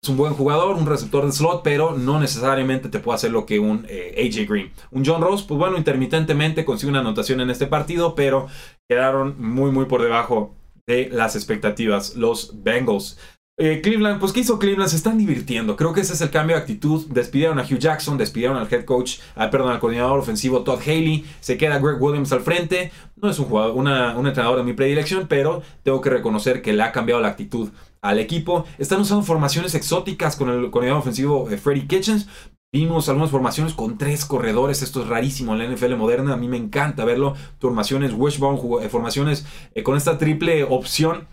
es 0.01 0.09
un 0.09 0.17
buen 0.17 0.33
jugador, 0.33 0.75
un 0.75 0.87
receptor 0.87 1.27
de 1.27 1.31
slot, 1.31 1.61
pero 1.61 1.95
no 1.95 2.19
necesariamente 2.19 2.89
te 2.89 2.97
puede 2.97 3.17
hacer 3.17 3.29
lo 3.29 3.45
que 3.45 3.59
un 3.59 3.85
eh, 3.87 4.15
AJ 4.17 4.49
Green. 4.49 4.71
Un 4.89 5.05
John 5.05 5.21
Ross, 5.21 5.43
pues 5.43 5.59
bueno, 5.59 5.77
intermitentemente 5.77 6.65
consigue 6.65 6.89
una 6.89 7.01
anotación 7.01 7.39
en 7.39 7.51
este 7.51 7.67
partido, 7.67 8.15
pero 8.15 8.47
quedaron 8.89 9.35
muy, 9.37 9.69
muy 9.69 9.85
por 9.85 10.01
debajo 10.01 10.55
de 10.87 11.09
las 11.11 11.35
expectativas. 11.35 12.15
Los 12.15 12.63
Bengals. 12.63 13.19
Eh, 13.59 13.81
Cleveland, 13.81 14.19
pues 14.19 14.33
¿qué 14.33 14.41
hizo 14.41 14.59
Cleveland? 14.59 14.87
Se 14.87 14.95
están 14.95 15.17
divirtiendo. 15.17 15.75
Creo 15.75 15.91
que 15.91 16.01
ese 16.01 16.13
es 16.13 16.21
el 16.21 16.29
cambio 16.29 16.55
de 16.55 16.61
actitud. 16.61 17.07
Despidieron 17.09 17.57
a 17.57 17.63
Hugh 17.63 17.79
Jackson, 17.79 18.15
despidieron 18.15 18.55
al 18.55 18.71
head 18.71 18.85
coach, 18.85 19.17
ah, 19.35 19.49
perdón, 19.49 19.71
al 19.71 19.79
coordinador 19.79 20.19
ofensivo 20.19 20.61
Todd 20.61 20.79
Haley. 20.79 21.25
Se 21.39 21.57
queda 21.57 21.79
Greg 21.79 21.99
Williams 21.99 22.31
al 22.31 22.41
frente. 22.41 22.91
No 23.15 23.31
es 23.31 23.39
un 23.39 23.45
jugador, 23.45 23.75
una, 23.75 24.15
un 24.15 24.27
entrenador 24.27 24.59
de 24.59 24.63
mi 24.63 24.73
predilección, 24.73 25.25
pero 25.27 25.63
tengo 25.81 26.01
que 26.01 26.11
reconocer 26.11 26.61
que 26.61 26.71
le 26.71 26.83
ha 26.83 26.91
cambiado 26.91 27.19
la 27.19 27.29
actitud 27.29 27.69
al 28.01 28.19
equipo. 28.19 28.65
Están 28.77 29.01
usando 29.01 29.23
formaciones 29.23 29.73
exóticas 29.73 30.35
con 30.35 30.49
el 30.49 30.69
coordinador 30.69 31.01
ofensivo 31.01 31.49
eh, 31.49 31.57
Freddie 31.57 31.87
Kitchens. 31.87 32.27
Vimos 32.71 33.09
algunas 33.09 33.31
formaciones 33.31 33.73
con 33.73 33.97
tres 33.97 34.25
corredores. 34.25 34.83
Esto 34.83 35.01
es 35.01 35.07
rarísimo 35.07 35.53
en 35.53 35.59
la 35.59 35.75
NFL 35.75 35.95
moderna. 35.95 36.33
A 36.33 36.37
mí 36.37 36.47
me 36.47 36.57
encanta 36.57 37.05
verlo. 37.05 37.33
Formaciones 37.59 38.13
wishbone, 38.13 38.85
eh, 38.85 38.89
formaciones 38.89 39.47
con 39.83 39.97
esta 39.97 40.19
triple 40.19 40.63
opción 40.63 41.25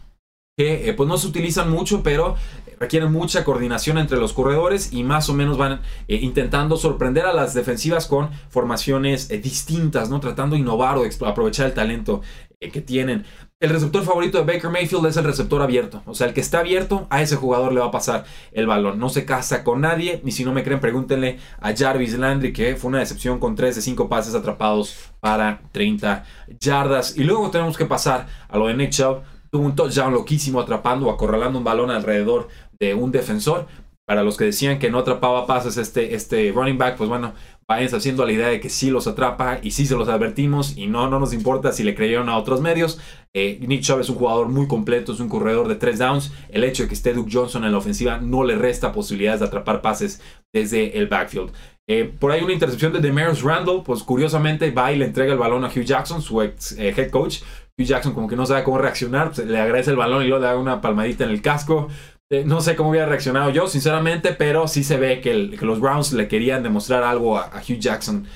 que 0.57 0.89
eh, 0.89 0.95
pues 0.95 1.09
no 1.09 1.19
se 1.19 1.27
utilizan 1.27 1.69
mucho, 1.71 2.03
pero 2.03 2.37
requieren 2.79 3.11
mucha 3.11 3.45
coordinación 3.45 3.99
entre 3.99 4.19
los 4.19 4.33
corredores 4.33 4.93
y 4.93 5.03
más 5.03 5.29
o 5.29 5.35
menos 5.35 5.59
van 5.59 5.81
eh, 6.07 6.17
intentando 6.17 6.77
sorprender 6.77 7.25
a 7.25 7.33
las 7.33 7.55
defensivas 7.55 8.07
con 8.07 8.31
formaciones 8.51 9.31
eh, 9.31 9.39
distintas, 9.39 10.11
¿no? 10.11 10.21
Tratando 10.21 10.55
de 10.55 10.61
innovar 10.61 10.97
o 10.99 11.27
aprovechar 11.27 11.67
el 11.67 11.75
talento 11.75 12.23
que 12.61 12.81
tienen. 12.81 13.25
El 13.61 13.71
receptor 13.71 14.05
favorito 14.05 14.39
de 14.39 14.45
Baker 14.45 14.71
Mayfield 14.71 15.07
es 15.07 15.17
el 15.17 15.25
receptor 15.25 15.61
abierto. 15.61 16.03
O 16.07 16.15
sea, 16.15 16.27
el 16.29 16.35
que 16.35 16.41
está 16.41 16.61
abierto, 16.61 17.07
a 17.11 17.21
ese 17.21 17.37
jugador 17.37 17.73
le 17.73 17.81
va 17.81 17.87
a 17.87 17.91
pasar 17.91 18.25
el 18.53 18.67
balón. 18.67 18.99
No 18.99 19.11
se 19.11 19.27
casa 19.27 19.65
con 19.65 19.83
nadie. 19.83 20.23
Y 20.25 20.33
si 20.33 20.45
no 20.45 20.53
me 20.53 20.63
creen, 20.63 20.81
pregúntenle 20.81 21.39
a 21.61 21.75
Jarvis 21.75 22.17
Landry, 22.19 22.53
que 22.53 22.77
fue 22.77 22.89
una 22.89 23.01
decepción 23.01 23.39
con 23.39 23.55
3 23.55 23.77
de 23.77 23.83
5 23.83 24.09
pases 24.09 24.35
atrapados 24.35 24.97
para 25.21 25.61
30 25.73 26.25
yardas. 26.59 27.17
Y 27.17 27.25
luego 27.25 27.51
tenemos 27.51 27.77
que 27.77 27.85
pasar 27.85 28.27
a 28.49 28.57
lo 28.57 28.69
de 28.69 28.75
Nick 28.75 28.91
Chubb 28.91 29.23
tuvo 29.55 29.67
un 29.67 29.77
touchdown 29.77 30.13
loquísimo 30.13 30.59
atrapando 30.59 31.07
o 31.07 31.11
acorralando 31.13 31.59
un 31.61 31.65
balón 31.65 31.93
alrededor 31.93 32.49
de 32.81 32.93
un 32.95 33.13
defensor. 33.13 33.69
Para 34.05 34.25
los 34.25 34.37
que 34.37 34.47
decían 34.47 34.81
que 34.81 34.91
no 34.91 34.99
atrapaba 34.99 35.47
pases 35.47 35.77
este, 35.77 36.17
este 36.17 36.51
running 36.53 36.77
back, 36.77 36.97
pues 36.97 37.09
bueno, 37.09 37.35
vayan 37.69 37.95
haciendo 37.95 38.27
la 38.27 38.33
idea 38.33 38.49
de 38.49 38.59
que 38.59 38.69
sí 38.69 38.91
los 38.91 39.07
atrapa 39.07 39.61
y 39.63 39.71
sí 39.71 39.87
se 39.87 39.95
los 39.95 40.09
advertimos 40.09 40.77
y 40.77 40.89
no, 40.89 41.09
no 41.09 41.21
nos 41.21 41.33
importa 41.33 41.71
si 41.71 41.85
le 41.85 41.95
creyeron 41.95 42.29
a 42.29 42.37
otros 42.37 42.61
medios. 42.61 42.99
Eh, 43.33 43.61
Nick 43.61 43.83
Chubb 43.83 44.01
es 44.01 44.09
un 44.09 44.17
jugador 44.17 44.49
muy 44.49 44.67
completo, 44.67 45.13
es 45.13 45.21
un 45.21 45.29
corredor 45.29 45.69
de 45.69 45.77
tres 45.77 46.01
downs. 46.01 46.33
El 46.49 46.65
hecho 46.65 46.83
de 46.83 46.89
que 46.89 46.95
esté 46.97 47.15
Duke 47.15 47.31
Johnson 47.33 47.65
en 47.65 47.71
la 47.71 47.79
ofensiva 47.79 48.19
no 48.19 48.43
le 48.43 48.57
resta 48.57 48.91
posibilidades 48.91 49.39
de 49.39 49.47
atrapar 49.47 49.83
pases 49.83 50.21
desde 50.53 50.99
el 50.99 51.07
backfield. 51.07 51.53
Eh, 51.87 52.11
por 52.19 52.33
ahí 52.33 52.43
una 52.43 52.55
intercepción 52.55 52.93
de 52.93 53.01
Demarius 53.01 53.43
Randall, 53.43 53.83
pues 53.83 54.03
curiosamente 54.03 54.71
va 54.71 54.91
y 54.93 54.97
le 54.97 55.05
entrega 55.05 55.33
el 55.33 55.39
balón 55.39 55.65
a 55.65 55.69
Hugh 55.69 55.85
Jackson, 55.85 56.23
su 56.23 56.41
ex 56.41 56.73
eh, 56.73 56.95
head 56.97 57.11
coach, 57.11 57.43
Hugh 57.79 57.85
Jackson 57.85 58.15
como 58.15 58.27
que 58.27 58.37
no 58.37 58.47
sabe 58.47 58.65
cómo 58.65 58.79
reaccionar, 58.79 59.33
pues, 59.33 59.47
le 59.47 59.59
agradece 59.59 59.91
el 59.91 59.97
balón 59.97 60.23
y 60.23 60.29
luego 60.29 60.43
le 60.43 60.49
da 60.49 60.57
una 60.57 60.81
palmadita 60.81 61.25
en 61.25 61.31
el 61.31 61.43
casco. 61.43 61.89
Eh, 62.33 62.43
no 62.47 62.63
sé 62.63 62.75
cómo 62.75 62.91
hubiera 62.91 63.07
reaccionado 63.07 63.51
yo, 63.51 63.67
sinceramente, 63.69 64.33
pero 64.33 64.67
sí 64.67 64.83
se 64.83 64.97
ve 64.97 65.21
que, 65.21 65.35
los 65.35 65.81
Browns 65.81 66.15
le 66.15 66.27
querían 66.27 66.63
demostrar 66.63 67.03
algo 67.03 67.37
a, 67.37 67.51
Hugh 67.59 67.79
Jackson. 67.79 68.27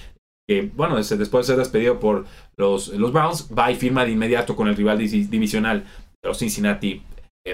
Que, 0.47 0.71
bueno, 0.75 0.97
después 0.97 1.47
de 1.47 1.53
ser 1.53 1.57
despedido 1.57 1.99
por 2.01 2.27
los, 2.59 2.89
los 2.89 3.13
Browns, 3.13 3.49
va 3.57 3.71
y 3.71 3.77
firma 3.77 4.05
de 4.05 4.13
inmediato 4.13 4.57
con 4.57 4.69
el 4.69 4.77
rival 4.77 4.99
divisional 4.99 5.85
los 6.23 6.39
Cincinnati 6.39 7.03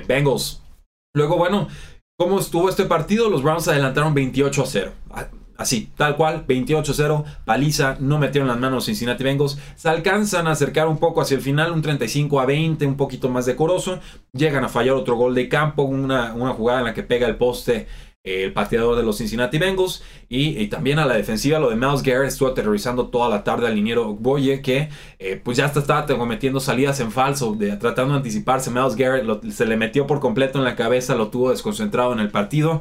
Bengals. 0.08 0.62
Luego, 1.14 1.37
bueno, 1.37 1.69
¿cómo 2.19 2.41
estuvo 2.41 2.69
este 2.69 2.85
partido? 2.85 3.31
Los 3.31 3.43
Browns 3.43 3.69
adelantaron 3.69 4.14
28 4.14 4.62
a 4.62 4.67
0 4.67 4.93
Así, 5.56 5.91
tal 5.97 6.17
cual, 6.17 6.47
28-0, 6.47 7.25
paliza, 7.45 7.97
no 8.01 8.19
metieron 8.19 8.49
las 8.49 8.59
manos 8.59 8.87
Cincinnati 8.87 9.23
Bengals, 9.23 9.59
se 9.77 9.89
alcanzan 9.89 10.49
a 10.49 10.53
acercar 10.53 10.89
un 10.89 10.99
poco 10.99 11.21
hacia 11.21 11.37
el 11.37 11.43
final, 11.43 11.73
un 11.73 11.81
35 11.81 12.41
a 12.41 12.47
20, 12.47 12.87
un 12.87 12.97
poquito 12.97 13.29
más 13.29 13.47
decoroso, 13.47 14.01
llegan 14.33 14.65
a 14.65 14.69
fallar 14.69 14.95
otro 14.95 15.17
gol 15.17 15.35
de 15.35 15.49
campo, 15.49 15.85
una, 15.85 16.35
una 16.35 16.55
jugada 16.55 16.81
en 16.81 16.87
la 16.87 16.95
que 16.95 17.05
pega 17.05 17.29
el 17.29 17.37
poste 17.37 17.87
el 18.25 18.55
pateador 18.55 18.97
de 18.97 19.03
los 19.03 19.19
Cincinnati 19.19 19.59
Bengals. 19.59 20.03
Y, 20.29 20.67
también 20.69 20.99
a 20.99 21.05
la 21.05 21.15
defensiva 21.15 21.59
lo 21.59 21.69
de 21.69 21.77
Miles 21.77 22.03
Garrett 22.03 22.29
estuvo 22.29 22.49
aterrorizando 22.49 23.09
toda 23.09 23.29
la 23.29 23.45
tarde 23.45 23.67
al 23.67 23.75
liniero 23.75 24.15
Boye 24.15 24.63
que 24.63 24.89
eh, 25.19 25.41
pues 25.43 25.58
ya 25.58 25.67
estaba 25.67 26.06
cometiendo 26.06 26.58
salidas 26.58 26.99
en 27.01 27.13
falso 27.13 27.55
de, 27.55 27.77
tratando 27.77 28.15
de 28.15 28.19
anticiparse. 28.19 28.70
Miles 28.70 28.96
Garrett 28.96 29.44
se 29.51 29.67
le 29.67 29.77
metió 29.77 30.06
por 30.06 30.20
completo 30.20 30.58
en 30.58 30.65
la 30.65 30.75
cabeza 30.75 31.15
lo 31.15 31.29
tuvo 31.29 31.51
desconcentrado 31.51 32.13
en 32.15 32.20
el 32.20 32.31
partido 32.31 32.81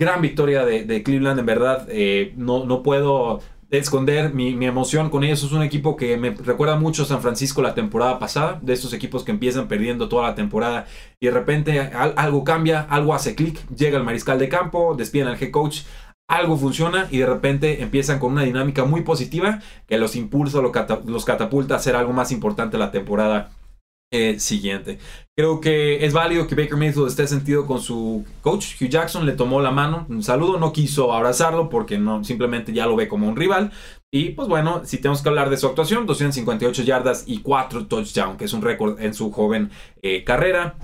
gran 0.00 0.22
victoria 0.22 0.64
de, 0.64 1.02
Cleveland, 1.04 1.38
en 1.38 1.46
verdad. 1.46 1.86
Eh, 1.90 2.32
no, 2.36 2.64
no 2.64 2.82
puedo 2.82 3.40
esconder 3.70 4.34
mi, 4.34 4.52
emoción 4.64 5.10
con 5.10 5.22
ellos. 5.22 5.44
Es 5.44 5.52
un 5.52 5.62
equipo 5.62 5.94
que 5.94 6.16
me 6.16 6.30
recuerda 6.30 6.76
mucho 6.76 7.02
a 7.02 7.06
San 7.06 7.20
Francisco 7.20 7.62
la 7.62 7.74
temporada 7.74 8.18
pasada, 8.18 8.58
de 8.62 8.72
estos 8.72 8.94
equipos 8.94 9.22
que 9.22 9.30
empiezan 9.30 9.68
perdiendo 9.68 10.08
toda 10.08 10.26
la 10.26 10.34
temporada 10.34 10.86
y 11.20 11.26
de 11.26 11.32
repente 11.32 11.80
algo 11.80 12.42
cambia, 12.42 12.80
algo 12.80 13.14
hace 13.14 13.34
clic, 13.34 13.60
llega 13.68 13.98
el 13.98 14.04
mariscal 14.04 14.38
de 14.38 14.48
campo, 14.48 14.94
despiden 14.96 15.28
al 15.28 15.40
head 15.40 15.50
coach. 15.50 15.82
Algo 16.28 16.56
funciona 16.56 17.08
y 17.10 17.18
de 17.18 17.26
repente 17.26 17.82
empiezan 17.82 18.20
con 18.20 18.32
una 18.32 18.44
dinámica 18.44 18.84
muy 18.84 19.02
positiva 19.02 19.58
que 19.88 19.98
los 19.98 20.14
impulsa, 20.14 20.60
los 20.60 21.24
catapulta 21.24 21.74
a 21.74 21.76
hacer 21.78 21.96
algo 21.96 22.12
más 22.12 22.30
importante 22.30 22.78
la 22.78 22.92
temporada 22.92 23.50
eh, 24.10 24.40
siguiente. 24.40 24.98
Creo 25.36 25.60
que 25.60 26.04
es 26.04 26.12
válido 26.12 26.46
que 26.46 26.54
Baker 26.54 26.76
Mayfield 26.76 27.08
esté 27.08 27.26
sentido 27.26 27.66
con 27.66 27.80
su 27.80 28.24
coach. 28.42 28.74
Hugh 28.80 28.88
Jackson 28.88 29.24
le 29.24 29.32
tomó 29.32 29.60
la 29.60 29.70
mano, 29.70 30.04
un 30.08 30.22
saludo, 30.22 30.58
no 30.58 30.72
quiso 30.72 31.12
abrazarlo 31.12 31.68
porque 31.68 31.96
no, 31.98 32.24
simplemente 32.24 32.72
ya 32.72 32.86
lo 32.86 32.96
ve 32.96 33.08
como 33.08 33.28
un 33.28 33.36
rival. 33.36 33.72
Y 34.10 34.30
pues 34.30 34.48
bueno, 34.48 34.82
si 34.84 34.98
tenemos 34.98 35.22
que 35.22 35.28
hablar 35.28 35.48
de 35.48 35.56
su 35.56 35.66
actuación, 35.68 36.06
258 36.06 36.82
yardas 36.82 37.24
y 37.26 37.38
4 37.38 37.86
touchdowns, 37.86 38.36
que 38.36 38.44
es 38.46 38.52
un 38.52 38.62
récord 38.62 39.00
en 39.00 39.14
su 39.14 39.30
joven 39.30 39.70
eh, 40.02 40.24
carrera. 40.24 40.74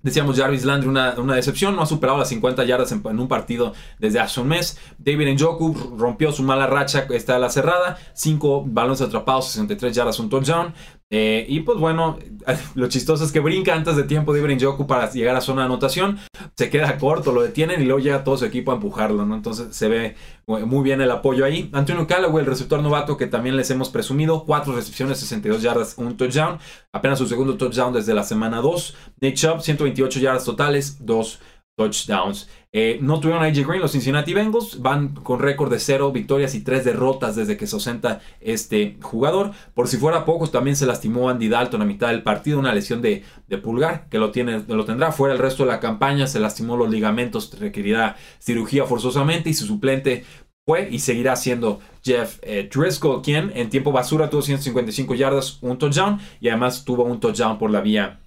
Decíamos 0.00 0.38
Jarvis 0.38 0.64
Landry, 0.64 0.88
una, 0.88 1.34
decepción, 1.34 1.74
no 1.74 1.82
ha 1.82 1.86
superado 1.86 2.18
las 2.18 2.28
50 2.28 2.64
yardas 2.64 2.92
en, 2.92 3.04
un 3.04 3.26
partido 3.26 3.74
desde 3.98 4.20
hace 4.20 4.40
un 4.40 4.46
mes. 4.46 4.78
David 4.96 5.34
Njoku 5.34 5.96
rompió 5.98 6.30
su 6.30 6.44
mala 6.44 6.68
racha, 6.68 7.08
está 7.10 7.34
a 7.34 7.38
la 7.40 7.50
cerrada, 7.50 7.98
5 8.14 8.64
balones 8.68 9.00
atrapados, 9.00 9.48
63 9.48 9.96
yardas, 9.96 10.20
un 10.20 10.30
touchdown. 10.30 10.72
Eh, 11.10 11.46
y 11.48 11.60
pues 11.60 11.78
bueno, 11.78 12.18
lo 12.74 12.88
chistoso 12.88 13.24
es 13.24 13.32
que 13.32 13.40
brinca 13.40 13.74
antes 13.74 13.96
de 13.96 14.02
tiempo 14.02 14.34
de 14.34 14.56
Njoku 14.56 14.86
para 14.86 15.10
llegar 15.10 15.36
a 15.36 15.40
zona 15.40 15.62
de 15.62 15.66
anotación. 15.66 16.18
Se 16.56 16.68
queda 16.68 16.98
corto, 16.98 17.32
lo 17.32 17.42
detienen 17.42 17.80
y 17.80 17.84
luego 17.84 18.00
llega 18.00 18.24
todo 18.24 18.36
su 18.36 18.44
equipo 18.44 18.72
a 18.72 18.74
empujarlo, 18.74 19.24
¿no? 19.24 19.34
Entonces 19.34 19.74
se 19.74 19.88
ve 19.88 20.16
muy 20.46 20.82
bien 20.82 21.00
el 21.00 21.10
apoyo 21.10 21.44
ahí. 21.44 21.70
Antonio 21.72 22.06
Callaway, 22.06 22.40
el 22.40 22.50
receptor 22.50 22.82
novato 22.82 23.16
que 23.16 23.26
también 23.26 23.56
les 23.56 23.70
hemos 23.70 23.88
presumido, 23.88 24.44
4 24.44 24.74
recepciones, 24.74 25.18
62 25.20 25.62
yardas, 25.62 25.94
un 25.96 26.16
touchdown. 26.16 26.58
Apenas 26.92 27.18
su 27.18 27.26
segundo 27.26 27.56
touchdown 27.56 27.92
desde 27.92 28.14
la 28.14 28.22
semana 28.22 28.60
2. 28.60 28.96
Nick 29.20 29.36
Chubb, 29.36 29.60
128 29.60 30.20
yardas 30.20 30.44
totales, 30.44 31.04
2 31.04 31.40
touchdowns. 31.76 32.48
Eh, 32.70 32.98
no 33.00 33.18
tuvieron 33.18 33.42
a 33.42 33.46
AJ 33.46 33.66
Green 33.66 33.80
los 33.80 33.92
Cincinnati 33.92 34.34
Bengals, 34.34 34.82
van 34.82 35.14
con 35.14 35.40
récord 35.40 35.70
de 35.70 35.78
0 35.78 36.12
victorias 36.12 36.54
y 36.54 36.60
3 36.60 36.84
derrotas 36.84 37.34
desde 37.34 37.56
que 37.56 37.66
se 37.66 37.76
ausenta 37.76 38.20
este 38.40 38.98
jugador. 39.00 39.52
Por 39.74 39.88
si 39.88 39.96
fuera 39.96 40.26
pocos, 40.26 40.52
también 40.52 40.76
se 40.76 40.84
lastimó 40.84 41.30
Andy 41.30 41.48
Dalton 41.48 41.80
a 41.80 41.86
mitad 41.86 42.08
del 42.08 42.22
partido, 42.22 42.58
una 42.58 42.74
lesión 42.74 43.00
de, 43.00 43.24
pulgar 43.62 44.08
que 44.10 44.18
lo, 44.18 44.30
tiene, 44.32 44.64
lo 44.68 44.84
tendrá 44.84 45.12
fuera 45.12 45.34
el 45.34 45.40
resto 45.40 45.64
de 45.64 45.70
la 45.70 45.80
campaña, 45.80 46.26
se 46.26 46.40
lastimó 46.40 46.76
los 46.76 46.90
ligamentos, 46.90 47.58
requerirá 47.58 48.16
cirugía 48.38 48.84
forzosamente 48.84 49.48
y 49.48 49.54
su 49.54 49.66
suplente 49.66 50.24
fue 50.66 50.88
y 50.90 50.98
seguirá 50.98 51.34
siendo 51.36 51.80
Jeff 52.04 52.38
eh, 52.42 52.68
Driscoll, 52.70 53.22
quien 53.22 53.50
en 53.54 53.70
tiempo 53.70 53.92
basura 53.92 54.28
tuvo 54.28 54.42
155 54.42 55.14
yardas, 55.14 55.58
un 55.62 55.78
touchdown 55.78 56.20
y 56.40 56.48
además 56.48 56.84
tuvo 56.84 57.04
un 57.04 57.18
touchdown 57.18 57.58
por 57.58 57.70
la 57.70 57.80
vía 57.80 58.20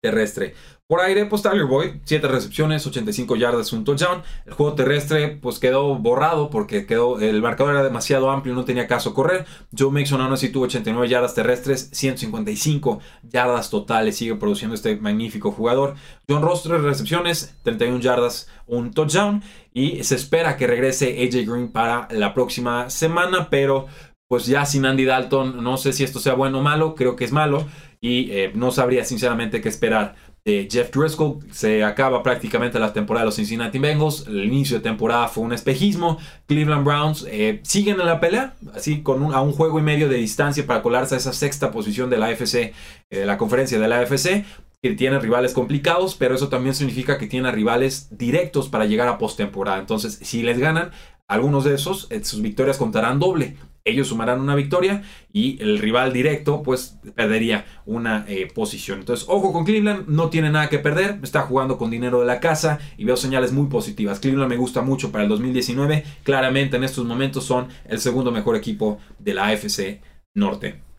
terrestre. 0.00 0.54
Por 0.86 1.00
aire, 1.00 1.26
pues 1.26 1.42
Tyler 1.42 1.66
Boyd, 1.66 2.00
7 2.02 2.26
recepciones, 2.26 2.84
85 2.84 3.36
yardas, 3.36 3.72
un 3.72 3.84
touchdown. 3.84 4.24
El 4.44 4.54
juego 4.54 4.74
terrestre, 4.74 5.38
pues 5.40 5.60
quedó 5.60 5.94
borrado 5.94 6.50
porque 6.50 6.84
quedó, 6.84 7.20
el 7.20 7.40
marcador 7.40 7.74
era 7.74 7.84
demasiado 7.84 8.28
amplio, 8.28 8.54
no 8.54 8.64
tenía 8.64 8.88
caso 8.88 9.14
correr. 9.14 9.46
Joe 9.76 9.92
Mixon 9.92 10.20
aún 10.20 10.32
así 10.32 10.48
tuvo 10.48 10.64
89 10.64 11.08
yardas 11.08 11.34
terrestres, 11.36 11.90
155 11.92 12.98
yardas 13.22 13.70
totales. 13.70 14.16
Sigue 14.16 14.34
produciendo 14.34 14.74
este 14.74 14.96
magnífico 14.96 15.52
jugador. 15.52 15.94
John 16.28 16.42
Ross, 16.42 16.64
3 16.64 16.82
recepciones, 16.82 17.54
31 17.62 18.00
yardas, 18.00 18.48
un 18.66 18.92
touchdown. 18.92 19.44
Y 19.72 20.02
se 20.02 20.16
espera 20.16 20.56
que 20.56 20.66
regrese 20.66 21.22
AJ 21.22 21.48
Green 21.48 21.70
para 21.70 22.08
la 22.10 22.34
próxima 22.34 22.90
semana, 22.90 23.48
pero 23.48 23.86
pues 24.30 24.46
ya 24.46 24.64
sin 24.64 24.86
Andy 24.86 25.04
Dalton, 25.06 25.60
no 25.60 25.76
sé 25.76 25.92
si 25.92 26.04
esto 26.04 26.20
sea 26.20 26.34
bueno 26.34 26.60
o 26.60 26.62
malo, 26.62 26.94
creo 26.94 27.16
que 27.16 27.24
es 27.24 27.32
malo. 27.32 27.66
Y 28.00 28.30
eh, 28.30 28.52
no 28.54 28.70
sabría 28.70 29.04
sinceramente 29.04 29.60
qué 29.60 29.68
esperar 29.68 30.14
de 30.44 30.68
Jeff 30.70 30.92
Driscoll. 30.92 31.40
Se 31.50 31.82
acaba 31.82 32.22
prácticamente 32.22 32.78
la 32.78 32.92
temporada 32.92 33.24
de 33.24 33.26
los 33.26 33.34
Cincinnati 33.34 33.80
Bengals. 33.80 34.28
El 34.28 34.44
inicio 34.44 34.76
de 34.76 34.84
temporada 34.84 35.26
fue 35.26 35.42
un 35.42 35.52
espejismo. 35.52 36.16
Cleveland 36.46 36.84
Browns 36.84 37.26
eh, 37.28 37.58
siguen 37.64 37.98
en 37.98 38.06
la 38.06 38.20
pelea, 38.20 38.54
así 38.72 39.02
con 39.02 39.34
a 39.34 39.40
un 39.40 39.50
juego 39.50 39.80
y 39.80 39.82
medio 39.82 40.08
de 40.08 40.18
distancia 40.18 40.64
para 40.64 40.80
colarse 40.80 41.16
a 41.16 41.18
esa 41.18 41.32
sexta 41.32 41.72
posición 41.72 42.08
de 42.08 42.18
la 42.18 42.26
AFC, 42.26 42.54
eh, 42.54 42.72
de 43.10 43.26
la 43.26 43.36
conferencia 43.36 43.80
de 43.80 43.88
la 43.88 43.98
AFC 43.98 44.44
que 44.80 44.92
tiene 44.92 45.18
rivales 45.18 45.54
complicados, 45.54 46.14
pero 46.14 46.36
eso 46.36 46.48
también 46.48 46.76
significa 46.76 47.18
que 47.18 47.26
tiene 47.26 47.50
rivales 47.50 48.16
directos 48.16 48.68
para 48.68 48.86
llegar 48.86 49.08
a 49.08 49.18
postemporada. 49.18 49.80
Entonces, 49.80 50.20
si 50.22 50.44
les 50.44 50.58
ganan 50.60 50.92
algunos 51.26 51.64
de 51.64 51.74
esos, 51.74 52.06
eh, 52.10 52.24
sus 52.24 52.42
victorias 52.42 52.76
contarán 52.76 53.18
doble 53.18 53.56
ellos 53.90 54.08
sumarán 54.08 54.40
una 54.40 54.54
victoria 54.54 55.02
y 55.32 55.60
el 55.62 55.78
rival 55.78 56.12
directo 56.12 56.62
pues 56.62 56.98
perdería 57.14 57.66
una 57.86 58.24
eh, 58.28 58.48
posición. 58.52 59.00
Entonces, 59.00 59.26
ojo 59.28 59.52
con 59.52 59.64
Cleveland, 59.64 60.08
no 60.08 60.30
tiene 60.30 60.50
nada 60.50 60.68
que 60.68 60.78
perder, 60.78 61.18
está 61.22 61.42
jugando 61.42 61.78
con 61.78 61.90
dinero 61.90 62.20
de 62.20 62.26
la 62.26 62.40
casa 62.40 62.78
y 62.96 63.04
veo 63.04 63.16
señales 63.16 63.52
muy 63.52 63.66
positivas. 63.66 64.20
Cleveland 64.20 64.50
me 64.50 64.56
gusta 64.56 64.82
mucho 64.82 65.12
para 65.12 65.24
el 65.24 65.30
2019, 65.30 66.04
claramente 66.22 66.76
en 66.76 66.84
estos 66.84 67.04
momentos 67.04 67.44
son 67.44 67.68
el 67.86 68.00
segundo 68.00 68.30
mejor 68.30 68.56
equipo 68.56 68.98
de 69.18 69.34
la 69.34 69.48
AFC 69.48 70.00
Norte. 70.34 70.90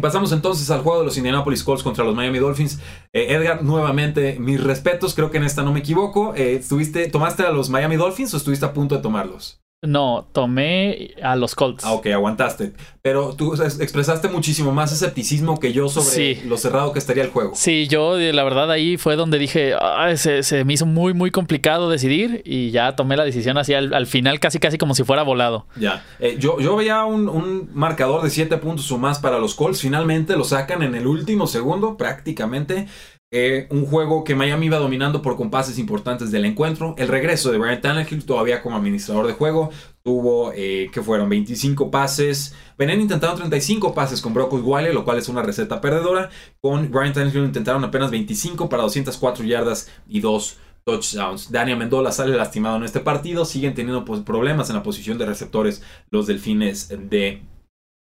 Pasamos 0.00 0.32
entonces 0.32 0.70
al 0.70 0.82
juego 0.82 1.00
de 1.00 1.04
los 1.04 1.16
Indianapolis 1.16 1.64
Colts 1.64 1.82
contra 1.82 2.04
los 2.04 2.14
Miami 2.14 2.38
Dolphins. 2.38 2.80
Eh, 3.12 3.34
Edgar, 3.34 3.62
nuevamente, 3.62 4.38
mis 4.38 4.62
respetos, 4.62 5.14
creo 5.14 5.30
que 5.30 5.38
en 5.38 5.44
esta 5.44 5.62
no 5.62 5.72
me 5.72 5.80
equivoco. 5.80 6.34
Eh, 6.36 6.54
¿estuviste, 6.54 7.08
¿Tomaste 7.08 7.42
a 7.42 7.50
los 7.50 7.70
Miami 7.70 7.96
Dolphins 7.96 8.32
o 8.32 8.36
estuviste 8.36 8.64
a 8.64 8.72
punto 8.72 8.96
de 8.96 9.02
tomarlos? 9.02 9.60
No, 9.82 10.28
tomé 10.32 11.14
a 11.22 11.36
los 11.36 11.54
Colts. 11.54 11.84
Ah, 11.86 11.92
ok, 11.92 12.08
aguantaste. 12.08 12.74
Pero 13.00 13.34
tú 13.34 13.54
expresaste 13.54 14.28
muchísimo 14.28 14.72
más 14.72 14.92
escepticismo 14.92 15.58
que 15.58 15.72
yo 15.72 15.88
sobre 15.88 16.44
lo 16.44 16.58
cerrado 16.58 16.92
que 16.92 16.98
estaría 16.98 17.24
el 17.24 17.30
juego. 17.30 17.52
Sí, 17.54 17.88
yo 17.88 18.18
la 18.18 18.44
verdad 18.44 18.70
ahí 18.70 18.98
fue 18.98 19.16
donde 19.16 19.38
dije, 19.38 19.74
se, 20.16 20.64
me 20.66 20.74
hizo 20.74 20.84
muy, 20.84 21.14
muy 21.14 21.30
complicado 21.30 21.88
decidir 21.88 22.42
y 22.44 22.72
ya 22.72 22.94
tomé 22.94 23.16
la 23.16 23.24
decisión 23.24 23.56
así 23.56 23.72
al, 23.72 24.06
final, 24.06 24.38
casi, 24.38 24.58
casi 24.58 24.76
como 24.76 24.94
si 24.94 25.02
fuera 25.02 25.22
volado. 25.22 25.66
Ya, 25.76 26.04
eh, 26.18 26.36
yo, 26.38 26.60
yo 26.60 26.76
veía 26.76 27.06
un, 27.06 27.30
un, 27.30 27.70
marcador 27.72 28.22
de 28.22 28.28
7 28.28 28.58
puntos 28.58 28.92
o 28.92 28.98
más 28.98 29.18
para 29.18 29.38
los 29.38 29.54
Colts. 29.54 29.80
Finalmente 29.80 30.36
lo 30.36 30.44
sacan 30.44 30.82
en 30.82 30.94
el 30.94 31.06
último 31.06 31.46
segundo, 31.46 31.96
prácticamente. 31.96 32.86
Eh, 33.32 33.68
un 33.70 33.86
juego 33.86 34.24
que 34.24 34.34
Miami 34.34 34.66
iba 34.66 34.78
dominando 34.78 35.22
por 35.22 35.36
compases 35.36 35.78
importantes 35.78 36.32
del 36.32 36.44
encuentro. 36.44 36.96
El 36.98 37.06
regreso 37.06 37.52
de 37.52 37.58
Brian 37.58 37.80
Tannehill 37.80 38.24
todavía 38.24 38.60
como 38.60 38.76
administrador 38.76 39.28
de 39.28 39.34
juego. 39.34 39.70
Tuvo, 40.02 40.52
eh, 40.52 40.90
que 40.92 41.00
fueron 41.00 41.28
25 41.28 41.92
pases. 41.92 42.56
Venían 42.76 43.00
intentando 43.00 43.36
35 43.36 43.94
pases 43.94 44.20
con 44.20 44.34
Brock 44.34 44.54
Osweiler, 44.54 44.92
lo 44.92 45.04
cual 45.04 45.18
es 45.18 45.28
una 45.28 45.42
receta 45.42 45.80
perdedora. 45.80 46.30
Con 46.60 46.90
Brian 46.90 47.12
Tannehill 47.12 47.44
intentaron 47.44 47.84
apenas 47.84 48.10
25 48.10 48.68
para 48.68 48.82
204 48.82 49.44
yardas 49.44 49.88
y 50.08 50.18
2 50.18 50.56
touchdowns. 50.84 51.52
Daniel 51.52 51.78
Mendola 51.78 52.10
sale 52.10 52.36
lastimado 52.36 52.78
en 52.78 52.82
este 52.82 52.98
partido. 52.98 53.44
Siguen 53.44 53.74
teniendo 53.74 54.04
pues, 54.04 54.22
problemas 54.22 54.70
en 54.70 54.76
la 54.76 54.82
posición 54.82 55.18
de 55.18 55.26
receptores 55.26 55.82
los 56.10 56.26
delfines 56.26 56.88
de 56.88 57.42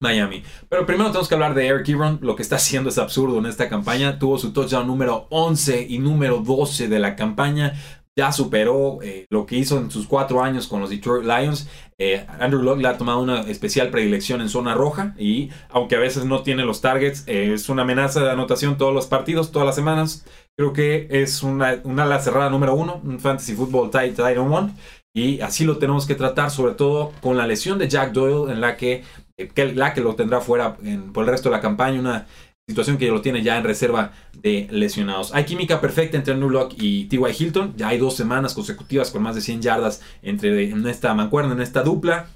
Miami. 0.02 0.44
Pero 0.70 0.86
primero 0.86 1.10
tenemos 1.10 1.28
que 1.28 1.36
hablar 1.36 1.54
de 1.54 1.68
Eric 1.68 1.90
Ebron. 1.90 2.20
Lo 2.22 2.36
que 2.36 2.42
está 2.42 2.56
haciendo 2.56 2.90
es 2.90 2.98
absurdo 2.98 3.38
en 3.38 3.46
esta 3.46 3.68
campaña. 3.68 4.18
Tuvo 4.18 4.38
su 4.38 4.54
touchdown 4.54 4.88
número 4.88 5.28
11 5.30 5.88
y 5.90 6.00
número 6.00 6.38
12 6.38 6.88
de 6.88 7.00
la 7.00 7.18
campaña. 7.18 7.74
Ya 8.16 8.32
superó 8.32 9.00
eh, 9.02 9.28
lo 9.30 9.46
que 9.46 9.58
hizo 9.58 9.78
en 9.78 9.92
sus 9.92 10.08
cuatro 10.08 10.42
años 10.42 10.68
con 10.68 10.80
los 10.80 10.90
Detroit 10.90 11.26
Lions. 11.26 11.70
Eh, 11.98 12.26
Andrew 12.40 12.62
Luck 12.62 12.80
le 12.80 12.88
ha 12.88 12.98
tomado 12.98 13.20
una 13.20 13.42
especial 13.42 13.90
predilección 13.90 14.40
en 14.40 14.48
zona 14.48 14.74
roja. 14.74 15.16
Y 15.18 15.50
aunque 15.70 15.98
a 15.98 16.00
veces 16.00 16.24
no 16.24 16.44
tiene 16.44 16.64
los 16.64 16.80
targets, 16.80 17.26
eh, 17.28 17.52
es 17.54 17.68
una 17.68 17.82
amenaza 17.82 18.24
de 18.24 18.32
anotación 18.32 18.78
todos 18.78 18.94
los 18.94 19.08
partidos, 19.08 19.52
todas 19.52 19.66
las 19.66 19.76
semanas. 19.76 20.26
Creo 20.58 20.72
que 20.72 21.08
es 21.10 21.44
una, 21.44 21.80
una 21.84 22.04
ala 22.04 22.20
cerrada 22.20 22.50
número 22.50 22.74
uno, 22.74 23.02
un 23.04 23.20
fantasy 23.20 23.54
football 23.54 23.90
Titan 23.90 24.38
One. 24.38 24.74
Y 25.14 25.42
así 25.42 25.66
lo 25.66 25.78
tenemos 25.78 26.06
que 26.06 26.16
tratar, 26.16 26.52
sobre 26.52 26.74
todo 26.76 27.12
con 27.22 27.36
la 27.36 27.48
lesión 27.48 27.80
de 27.80 27.90
Jack 27.90 28.14
Doyle, 28.14 28.52
en 28.54 28.62
la 28.62 28.78
que 28.78 29.04
que 29.48 29.74
la 29.74 29.94
que 29.94 30.02
lo 30.02 30.16
tendrá 30.16 30.42
fuera 30.42 30.76
por 31.14 31.24
el 31.24 31.30
resto 31.30 31.50
de 31.50 31.56
la 31.56 31.62
campaña, 31.62 32.00
una 32.00 32.28
situación 32.70 32.98
que 32.98 33.08
lo 33.08 33.22
tiene 33.22 33.42
ya 33.42 33.58
en 33.58 33.64
reserva 33.64 34.12
de 34.34 34.68
lesionados. 34.70 35.34
Hay 35.34 35.44
química 35.46 35.82
perfecta 35.82 36.18
entre 36.18 36.36
Locke 36.36 36.76
y 36.78 37.06
T.Y. 37.06 37.44
Hilton, 37.44 37.74
ya 37.76 37.90
hay 37.90 37.98
dos 37.98 38.16
semanas 38.16 38.54
consecutivas 38.54 39.10
con 39.10 39.24
más 39.24 39.36
de 39.36 39.42
100 39.42 39.62
yardas 39.62 40.02
entre 40.22 40.70
en 40.70 40.86
esta 40.88 41.14
mancuerna, 41.16 41.54
en 41.54 41.62
esta 41.62 41.82
dupla. 41.82 42.28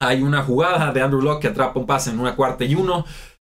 Hay 0.00 0.22
una 0.22 0.42
jugada 0.42 0.92
de 0.92 1.02
Andrew 1.02 1.22
Locke 1.22 1.42
que 1.42 1.48
atrapa 1.48 1.80
un 1.80 1.86
pase 1.86 2.10
en 2.10 2.20
una 2.20 2.36
cuarta 2.36 2.64
y 2.64 2.74
uno. 2.74 3.04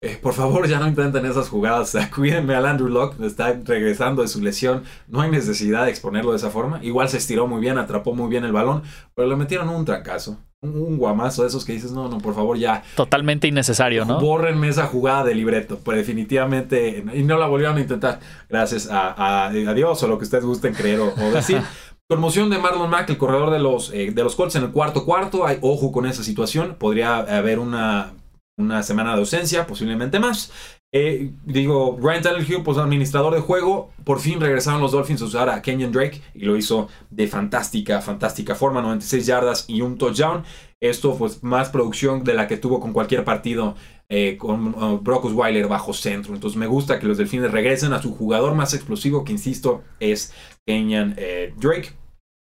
Eh, 0.00 0.18
por 0.20 0.32
favor, 0.32 0.66
ya 0.68 0.80
no 0.80 0.88
intenten 0.88 1.24
esas 1.24 1.48
jugadas. 1.48 1.96
Cuídenme 2.14 2.54
al 2.54 2.66
Andrew 2.66 2.88
Locke, 2.88 3.20
está 3.24 3.52
regresando 3.64 4.22
de 4.22 4.28
su 4.28 4.40
lesión. 4.40 4.82
No 5.06 5.20
hay 5.20 5.30
necesidad 5.30 5.84
de 5.84 5.90
exponerlo 5.90 6.32
de 6.32 6.38
esa 6.38 6.50
forma. 6.50 6.80
Igual 6.82 7.08
se 7.08 7.18
estiró 7.18 7.46
muy 7.46 7.60
bien, 7.60 7.78
atrapó 7.78 8.14
muy 8.14 8.28
bien 8.28 8.44
el 8.44 8.52
balón, 8.52 8.82
pero 9.14 9.28
le 9.28 9.36
metieron 9.36 9.68
un 9.68 9.84
trancazo 9.84 10.38
un 10.60 10.96
guamazo 10.98 11.42
de 11.42 11.48
esos 11.48 11.64
que 11.64 11.72
dices, 11.72 11.92
no, 11.92 12.08
no, 12.08 12.18
por 12.18 12.34
favor, 12.34 12.58
ya. 12.58 12.82
Totalmente 12.96 13.46
innecesario, 13.46 14.04
¿no? 14.04 14.20
Bórrenme 14.20 14.68
esa 14.68 14.86
jugada 14.86 15.24
de 15.24 15.34
libreto, 15.34 15.78
pues 15.78 15.98
definitivamente, 15.98 17.04
y 17.14 17.22
no 17.22 17.38
la 17.38 17.46
volvieron 17.46 17.76
a 17.76 17.80
intentar, 17.80 18.18
gracias 18.48 18.88
a, 18.90 19.50
Dios 19.52 20.02
o 20.02 20.08
lo 20.08 20.18
que 20.18 20.24
ustedes 20.24 20.44
gusten 20.44 20.74
creer 20.74 21.00
o, 21.00 21.12
decir. 21.32 21.62
Conmoción 22.10 22.48
de 22.48 22.58
Marlon 22.58 22.88
Mack, 22.88 23.10
el 23.10 23.18
corredor 23.18 23.50
de 23.50 23.58
los, 23.58 23.92
eh, 23.92 24.10
de 24.12 24.24
los 24.24 24.34
Colts 24.34 24.56
en 24.56 24.64
el 24.64 24.70
cuarto 24.70 25.04
cuarto. 25.04 25.46
Hay 25.46 25.58
ojo 25.60 25.92
con 25.92 26.06
esa 26.06 26.24
situación. 26.24 26.76
Podría 26.78 27.18
haber 27.18 27.58
una, 27.58 28.14
una 28.56 28.82
semana 28.82 29.12
de 29.12 29.18
ausencia, 29.18 29.66
posiblemente 29.66 30.18
más. 30.18 30.50
Eh, 30.90 31.32
digo, 31.44 31.98
Ryan 32.00 32.22
Tannehill, 32.22 32.62
pues 32.62 32.78
administrador 32.78 33.34
de 33.34 33.40
juego, 33.40 33.90
por 34.04 34.20
fin 34.20 34.40
regresaron 34.40 34.80
los 34.80 34.92
Dolphins 34.92 35.20
a 35.20 35.26
usar 35.26 35.50
a 35.50 35.60
Kenyon 35.60 35.92
Drake 35.92 36.22
y 36.34 36.40
lo 36.46 36.56
hizo 36.56 36.88
de 37.10 37.26
fantástica, 37.26 38.00
fantástica 38.00 38.54
forma, 38.54 38.80
96 38.80 39.26
yardas 39.26 39.64
y 39.68 39.82
un 39.82 39.98
touchdown. 39.98 40.44
Esto 40.80 41.16
pues 41.16 41.42
más 41.42 41.68
producción 41.68 42.24
de 42.24 42.34
la 42.34 42.46
que 42.46 42.56
tuvo 42.56 42.80
con 42.80 42.92
cualquier 42.92 43.24
partido 43.24 43.74
eh, 44.08 44.38
con 44.38 44.68
uh, 44.68 44.98
Brock 45.00 45.26
Osweiler 45.26 45.68
bajo 45.68 45.92
centro. 45.92 46.34
Entonces 46.34 46.56
me 46.56 46.66
gusta 46.66 46.98
que 46.98 47.06
los 47.06 47.18
Delfines 47.18 47.50
regresen 47.50 47.92
a 47.92 48.00
su 48.00 48.14
jugador 48.14 48.54
más 48.54 48.72
explosivo, 48.72 49.24
que 49.24 49.32
insisto 49.32 49.82
es 50.00 50.32
Kenyon 50.66 51.14
eh, 51.18 51.52
Drake. 51.58 51.92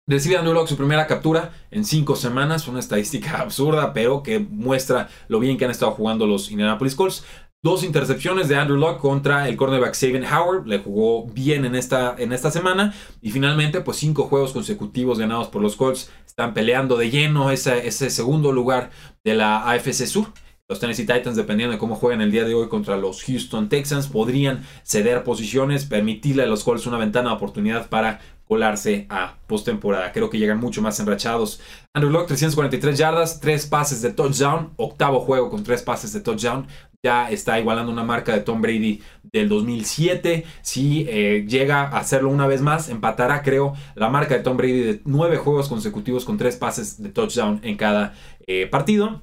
Recibe 0.06 0.36
Andrew 0.36 0.54
Locke 0.54 0.68
su 0.68 0.76
primera 0.76 1.08
captura 1.08 1.54
en 1.72 1.86
cinco 1.86 2.18
semanas, 2.18 2.68
una 2.68 2.82
estadística 2.82 3.38
absurda, 3.42 3.94
pero 3.94 4.22
que 4.22 4.40
muestra 4.40 5.08
lo 5.30 5.40
bien 5.40 5.58
que 5.58 5.64
han 5.64 5.72
estado 5.72 5.94
jugando 5.94 6.28
los 6.28 6.52
Indianapolis 6.52 6.96
Colts. 6.96 7.24
Dos 7.64 7.86
intercepciones 7.86 8.50
de 8.50 8.58
Andrew 8.58 8.78
Luck 8.78 9.00
contra 9.00 9.48
el 9.48 9.56
cornerback 9.56 9.94
Saban 9.94 10.26
Howard. 10.26 10.68
Le 10.68 10.80
jugó 10.80 11.26
bien 11.28 11.64
en 11.64 11.76
esta, 11.76 12.14
en 12.18 12.34
esta 12.34 12.52
semana. 12.52 12.94
Y 13.22 13.32
finalmente, 13.32 13.80
pues 13.80 13.96
cinco 13.96 14.24
juegos 14.24 14.52
consecutivos 14.52 15.18
ganados 15.18 15.48
por 15.48 15.62
los 15.62 15.78
Colts. 15.78 16.12
Están 16.26 16.54
peleando 16.54 16.98
de 16.98 17.10
lleno 17.10 17.52
ese, 17.52 17.88
ese 17.88 18.10
segundo 18.10 18.52
lugar 18.52 18.92
de 19.24 19.36
la 19.36 19.70
AFC 19.72 20.06
Sur. 20.08 20.34
Los 20.70 20.80
Tennessee 20.80 21.06
Titans, 21.06 21.36
dependiendo 21.36 21.74
de 21.74 21.78
cómo 21.78 21.96
jueguen 21.96 22.22
el 22.22 22.32
día 22.32 22.46
de 22.46 22.54
hoy 22.54 22.70
contra 22.70 22.96
los 22.96 23.22
Houston 23.26 23.68
Texans, 23.68 24.08
podrían 24.08 24.64
ceder 24.84 25.26
posiciones, 25.26 25.84
permitirle 25.84 26.44
a 26.44 26.48
los 26.48 26.64
Colts 26.64 26.88
una 26.88 26.98
ventana 26.98 27.32
de 27.32 27.36
oportunidad 27.36 27.90
para 27.90 28.22
colarse 28.48 29.06
a 29.10 29.36
postemporada. 29.46 30.14
Creo 30.14 30.30
que 30.30 30.40
llegan 30.40 30.60
mucho 30.60 30.82
más 30.82 30.98
enrachados. 31.02 31.60
Andrew 31.94 32.14
Locke, 32.14 32.28
343 32.28 32.98
yardas, 32.98 33.42
3 33.42 33.68
pases 33.68 34.02
de 34.02 34.14
touchdown, 34.14 34.72
octavo 34.78 35.20
juego 35.20 35.50
con 35.50 35.64
3 35.64 35.82
pases 35.84 36.14
de 36.14 36.22
touchdown. 36.22 36.66
Ya 37.04 37.30
está 37.30 37.60
igualando 37.60 37.92
una 37.92 38.06
marca 38.06 38.34
de 38.34 38.40
Tom 38.40 38.62
Brady 38.62 39.02
del 39.34 39.50
2007. 39.50 40.46
Si 40.62 41.06
eh, 41.10 41.46
llega 41.46 41.82
a 41.82 41.98
hacerlo 41.98 42.30
una 42.30 42.48
vez 42.48 42.62
más, 42.62 42.88
empatará, 42.88 43.42
creo, 43.42 43.74
la 43.96 44.08
marca 44.08 44.36
de 44.36 44.44
Tom 44.44 44.56
Brady 44.56 44.80
de 44.80 45.02
9 45.04 45.36
juegos 45.36 45.68
consecutivos 45.68 46.24
con 46.24 46.38
3 46.38 46.56
pases 46.56 47.04
de 47.04 47.10
touchdown 47.10 47.60
en 47.64 47.76
cada 47.76 48.14
eh, 48.48 48.66
partido. 48.68 49.22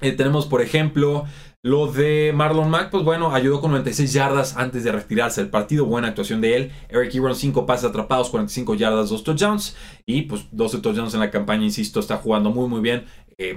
Eh, 0.00 0.12
tenemos, 0.12 0.46
por 0.46 0.62
ejemplo, 0.62 1.24
lo 1.62 1.92
de 1.92 2.32
Marlon 2.34 2.70
Mack, 2.70 2.90
pues 2.90 3.04
bueno, 3.04 3.34
ayudó 3.34 3.60
con 3.60 3.72
96 3.72 4.12
yardas 4.12 4.56
antes 4.56 4.82
de 4.82 4.92
retirarse 4.92 5.42
del 5.42 5.50
partido. 5.50 5.84
Buena 5.84 6.08
actuación 6.08 6.40
de 6.40 6.56
él. 6.56 6.72
Eric 6.88 7.14
Ebron, 7.14 7.34
5 7.34 7.66
pases 7.66 7.90
atrapados, 7.90 8.30
45 8.30 8.74
yardas, 8.76 9.10
2 9.10 9.24
touchdowns. 9.24 9.76
Y 10.06 10.22
pues 10.22 10.46
12 10.52 10.78
touchdowns 10.78 11.14
en 11.14 11.20
la 11.20 11.30
campaña, 11.30 11.64
insisto, 11.64 12.00
está 12.00 12.16
jugando 12.16 12.50
muy 12.50 12.68
muy 12.68 12.80
bien 12.80 13.04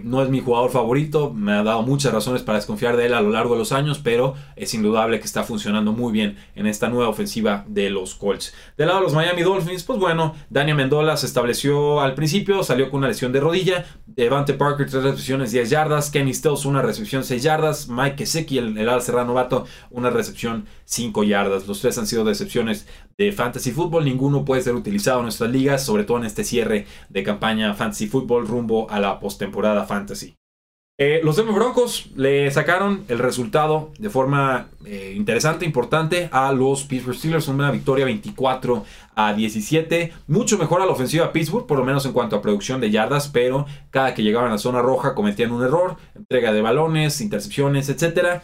no 0.03 0.23
es 0.23 0.29
mi 0.29 0.39
jugador 0.39 0.71
favorito, 0.71 1.33
me 1.33 1.51
ha 1.51 1.63
dado 1.63 1.81
muchas 1.81 2.13
razones 2.13 2.41
para 2.41 2.57
desconfiar 2.57 2.95
de 2.95 3.07
él 3.07 3.13
a 3.13 3.21
lo 3.21 3.31
largo 3.31 3.53
de 3.53 3.59
los 3.59 3.71
años, 3.71 3.99
pero 4.03 4.35
es 4.55 4.73
indudable 4.73 5.19
que 5.19 5.25
está 5.25 5.43
funcionando 5.43 5.91
muy 5.91 6.13
bien 6.13 6.37
en 6.55 6.67
esta 6.67 6.87
nueva 6.89 7.09
ofensiva 7.09 7.65
de 7.67 7.89
los 7.89 8.15
Colts. 8.15 8.53
Del 8.77 8.87
lado 8.87 8.99
de 8.99 9.05
los 9.05 9.13
Miami 9.13 9.41
Dolphins, 9.41 9.83
pues 9.83 9.99
bueno, 9.99 10.35
Daniel 10.49 10.77
Mendola 10.77 11.17
se 11.17 11.25
estableció 11.25 11.99
al 12.01 12.15
principio, 12.15 12.63
salió 12.63 12.89
con 12.89 12.99
una 12.99 13.09
lesión 13.09 13.33
de 13.33 13.41
rodilla, 13.41 13.85
Devante 14.05 14.53
Parker, 14.53 14.89
3 14.89 15.03
recepciones, 15.03 15.51
10 15.51 15.69
yardas, 15.69 16.09
Kenny 16.11 16.33
Stills, 16.33 16.65
una 16.65 16.81
recepción, 16.81 17.23
6 17.23 17.43
yardas, 17.43 17.89
Mike 17.89 18.15
Keseki, 18.15 18.57
el, 18.59 18.77
el 18.77 18.87
ala 18.87 19.01
cerrado 19.01 19.27
novato, 19.27 19.65
una 19.89 20.09
recepción, 20.09 20.65
5 20.85 21.23
yardas. 21.23 21.67
Los 21.67 21.81
tres 21.81 21.97
han 21.97 22.07
sido 22.07 22.23
decepciones 22.23 22.87
de 23.17 23.31
Fantasy 23.31 23.71
Football, 23.71 24.05
ninguno 24.05 24.45
puede 24.45 24.61
ser 24.61 24.75
utilizado 24.75 25.19
en 25.19 25.23
nuestras 25.25 25.51
ligas, 25.51 25.85
sobre 25.85 26.03
todo 26.03 26.17
en 26.17 26.25
este 26.25 26.43
cierre 26.43 26.85
de 27.09 27.23
campaña 27.23 27.73
Fantasy 27.73 28.07
Football 28.07 28.47
rumbo 28.47 28.89
a 28.89 28.99
la 28.99 29.19
postemporada 29.19 29.85
Fantasy. 29.85 30.35
Eh, 30.99 31.21
los 31.23 31.37
Denver 31.37 31.55
Broncos 31.55 32.11
le 32.15 32.51
sacaron 32.51 33.03
el 33.07 33.17
resultado 33.17 33.91
de 33.97 34.11
forma 34.11 34.67
eh, 34.85 35.13
interesante, 35.15 35.65
importante 35.65 36.29
a 36.31 36.51
los 36.51 36.83
Pittsburgh 36.83 37.17
Steelers. 37.17 37.47
Una 37.47 37.71
victoria 37.71 38.05
24 38.05 38.85
a 39.15 39.33
17. 39.33 40.13
Mucho 40.27 40.59
mejor 40.59 40.83
a 40.83 40.85
la 40.85 40.91
ofensiva 40.91 41.33
Pittsburgh, 41.33 41.65
por 41.65 41.79
lo 41.79 41.83
menos 41.83 42.05
en 42.05 42.13
cuanto 42.13 42.35
a 42.35 42.43
producción 42.43 42.79
de 42.79 42.91
yardas, 42.91 43.27
pero 43.27 43.65
cada 43.89 44.13
que 44.13 44.21
llegaban 44.21 44.49
a 44.49 44.53
la 44.53 44.59
zona 44.59 44.83
roja 44.83 45.15
cometían 45.15 45.51
un 45.51 45.63
error. 45.63 45.97
Entrega 46.13 46.53
de 46.53 46.61
balones, 46.61 47.21
intercepciones, 47.21 47.89
etcétera. 47.89 48.43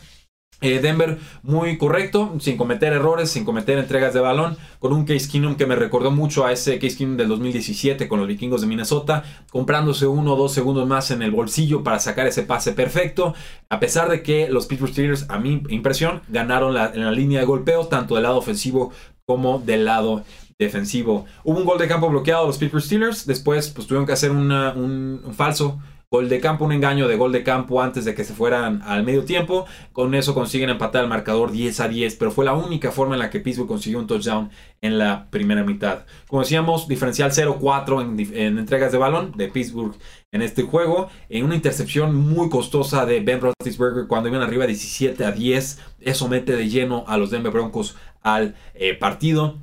Eh, 0.62 0.80
Denver 0.80 1.20
muy 1.42 1.78
correcto, 1.78 2.36
sin 2.39 2.58
cometer 2.58 2.92
errores, 2.92 3.32
sin 3.32 3.46
cometer 3.46 3.78
entregas 3.78 4.13
de 4.13 4.20
balón, 4.20 4.58
con 4.80 4.92
un 4.92 5.06
Case 5.06 5.30
Keenum 5.30 5.56
que 5.56 5.66
me 5.66 5.75
recordó 5.75 6.12
mucho 6.12 6.46
a 6.46 6.51
ese 6.51 6.80
Case 6.80 6.98
Keenum 6.98 7.16
del 7.16 7.30
2017 7.30 8.10
con 8.10 8.20
los 8.20 8.28
vikingos 8.28 8.60
de 8.62 8.68
Minnesota, 8.68 9.24
comprándose 9.51 10.06
uno 10.06 10.34
o 10.34 10.36
dos 10.36 10.54
segundos 10.54 10.86
más 10.86 11.12
en 11.12 11.22
el 11.22 11.32
bolsillo 11.32 11.82
para 11.82 12.00
sacar 12.00 12.28
ese 12.28 12.44
pase 12.44 12.74
perfecto, 12.74 13.34
a 13.70 13.80
pesar 13.80 14.10
de 14.10 14.22
que 14.22 14.50
los 14.50 14.66
Pittsburgh 14.66 14.92
Steelers, 14.92 15.30
a 15.30 15.39
mi 15.39 15.63
impresión, 15.70 16.22
ganaron 16.28 16.75
en 16.75 17.06
la 17.06 17.12
línea 17.12 17.39
de 17.39 17.46
golpeo, 17.46 17.88
tanto 17.88 18.16
del 18.16 18.24
lado 18.24 18.38
ofensivo 18.38 18.92
como 19.25 19.60
del 19.60 19.86
lado 19.86 20.24
defensivo. 20.58 21.25
Hubo 21.46 21.58
un 21.58 21.66
gol 21.66 21.78
de 21.78 21.88
campo 21.88 22.10
bloqueado 22.10 22.44
a 22.44 22.48
los 22.48 22.58
Pittsburgh 22.58 22.84
Steelers, 22.84 23.25
después 23.25 23.70
pues 23.70 23.88
tuvieron 23.88 24.06
que 24.06 24.12
hacer 24.12 24.32
un 24.32 25.22
falso 25.38 25.80
Gol 26.12 26.28
de 26.28 26.39
campo, 26.39 26.66
un 26.66 26.72
engaño 26.72 27.08
de 27.08 27.18
gol 27.18 27.32
de 27.32 27.44
campo 27.44 27.84
antes 27.84 28.04
de 28.04 28.16
que 28.16 28.24
se 28.24 28.34
fueran 28.34 28.82
al 28.82 29.04
medio 29.04 29.25
tiempo. 29.25 29.68
Con 29.94 30.16
eso 30.16 30.34
consiguen 30.34 30.72
empatar 30.72 31.04
el 31.04 31.08
marcador 31.08 31.51
10 31.51 31.82
a 31.82 31.88
10, 31.88 32.16
pero 32.16 32.32
fue 32.32 32.46
la 32.46 32.54
única 32.54 32.92
forma 32.92 33.13
en 33.13 33.20
la 33.20 33.30
que 33.30 33.39
Pittsburgh 33.39 33.68
consiguió 33.68 34.00
un 34.00 34.08
touchdown 34.08 34.50
en 34.82 34.98
la 34.98 35.30
primera 35.30 35.63
mitad. 35.63 36.08
Como 36.28 36.42
decíamos, 36.42 36.88
diferencial 36.88 37.30
0-4 37.30 38.34
en, 38.34 38.58
entregas 38.58 38.92
de 38.92 38.98
balón 38.98 39.34
de 39.38 39.50
Pittsburgh 39.50 39.94
en 40.32 40.42
este 40.42 40.63
juego. 40.63 41.10
En 41.30 41.46
una 41.46 41.54
intercepción 41.54 42.16
muy 42.16 42.50
costosa 42.50 43.06
de 43.06 43.20
Ben 43.20 43.39
Roethlisberger 43.39 44.08
cuando 44.08 44.30
iban 44.30 44.42
arriba 44.42 44.66
17 44.66 45.24
a 45.24 45.32
10. 45.32 45.80
Eso 46.00 46.28
mete 46.28 46.56
de 46.56 46.70
lleno 46.70 47.04
a 47.06 47.18
los 47.18 47.30
Denver 47.30 47.54
Broncos 47.54 47.96
al 48.24 48.56
eh, 48.74 48.96
partido 48.96 49.60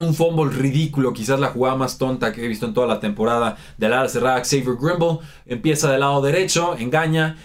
un 0.00 0.14
fumble 0.14 0.50
ridículo, 0.50 1.12
quizás 1.12 1.38
la 1.38 1.48
jugada 1.48 1.76
más 1.76 1.98
tonta 1.98 2.32
que 2.32 2.42
he 2.42 2.48
visto 2.48 2.64
en 2.64 2.72
toda 2.72 2.86
la 2.86 3.00
temporada 3.00 3.58
del 3.76 3.92
ala 3.92 4.08
cerrada 4.08 4.42
Xavier 4.42 4.76
Grimble. 4.80 5.18
Empieza 5.44 5.90
del 5.92 6.00
lado 6.00 6.22
derecho, 6.22 6.74
engaña, 6.78 7.36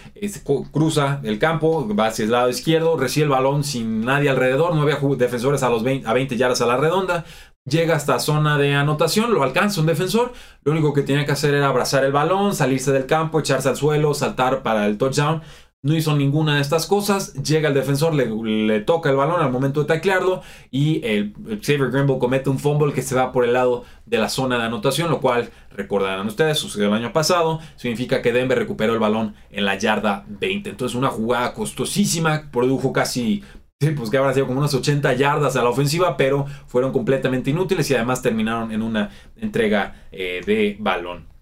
cruza 0.72 1.20
el 1.22 1.38
campo, 1.38 1.86
va 1.94 2.06
hacia 2.06 2.24
el 2.24 2.30
lado 2.30 2.48
izquierdo, 2.48 2.96
recibe 2.96 3.24
el 3.24 3.30
balón 3.30 3.62
sin 3.62 4.00
nadie 4.00 4.30
alrededor, 4.30 4.74
no 4.74 4.82
había 4.82 4.98
defensores 5.18 5.62
a, 5.62 5.68
los 5.68 5.82
20, 5.82 6.08
a 6.08 6.14
20 6.14 6.36
yardas 6.38 6.62
a 6.62 6.66
la 6.66 6.78
redonda. 6.78 7.26
Llega 7.66 7.96
hasta 7.96 8.20
zona 8.20 8.56
de 8.56 8.74
anotación, 8.74 9.34
lo 9.34 9.42
alcanza 9.42 9.80
un 9.80 9.86
defensor. 9.88 10.32
Lo 10.62 10.72
único 10.72 10.94
que 10.94 11.02
tenía 11.02 11.26
que 11.26 11.32
hacer 11.32 11.52
era 11.52 11.66
abrazar 11.66 12.04
el 12.04 12.12
balón, 12.12 12.54
salirse 12.54 12.92
del 12.92 13.06
campo, 13.06 13.40
echarse 13.40 13.68
al 13.68 13.76
suelo, 13.76 14.14
saltar 14.14 14.62
para 14.62 14.86
el 14.86 14.96
touchdown. 14.96 15.42
No 15.86 15.94
hizo 15.94 16.16
ninguna 16.16 16.56
de 16.56 16.62
estas 16.62 16.84
cosas. 16.86 17.32
Llega 17.34 17.68
el 17.68 17.74
defensor, 17.74 18.12
le, 18.12 18.80
toca 18.80 19.08
el 19.08 19.14
balón 19.14 19.40
al 19.40 19.52
momento 19.52 19.82
de 19.82 19.86
taclearlo. 19.86 20.42
Y 20.72 21.00
el, 21.06 21.32
Xavier 21.62 21.92
Grimble 21.92 22.18
comete 22.18 22.50
un 22.50 22.58
fumble 22.58 22.92
que 22.92 23.02
se 23.02 23.14
va 23.14 23.30
por 23.30 23.44
el 23.44 23.52
lado 23.52 23.84
de 24.04 24.18
la 24.18 24.28
zona 24.28 24.58
de 24.58 24.64
anotación. 24.64 25.08
Lo 25.10 25.20
cual, 25.20 25.48
recordarán 25.70 26.26
ustedes, 26.26 26.58
sucedió 26.58 26.88
el 26.88 26.94
año 26.94 27.12
pasado. 27.12 27.60
Significa 27.76 28.20
que 28.20 28.32
Denver 28.32 28.58
recuperó 28.58 28.94
el 28.94 28.98
balón 28.98 29.36
en 29.52 29.64
la 29.64 29.78
yarda 29.78 30.24
20. 30.26 30.70
Entonces, 30.70 30.96
una 30.96 31.08
jugada 31.08 31.54
costosísima. 31.54 32.50
Produjo 32.50 32.92
casi 32.92 33.44
pues 33.78 34.10
que 34.10 34.16
habrá 34.16 34.34
sido 34.34 34.48
como 34.48 34.58
unas 34.58 34.74
80 34.74 35.12
yardas 35.12 35.54
a 35.54 35.62
la 35.62 35.68
ofensiva, 35.68 36.16
pero 36.16 36.46
fueron 36.66 36.92
completamente 36.92 37.50
inútiles 37.50 37.88
y 37.92 37.94
además 37.94 38.22
terminaron 38.22 38.72
en 38.72 38.82
una 38.82 39.10
entrega 39.36 40.08
eh, 40.10 40.40
de 40.44 40.76
balón. 40.80 41.35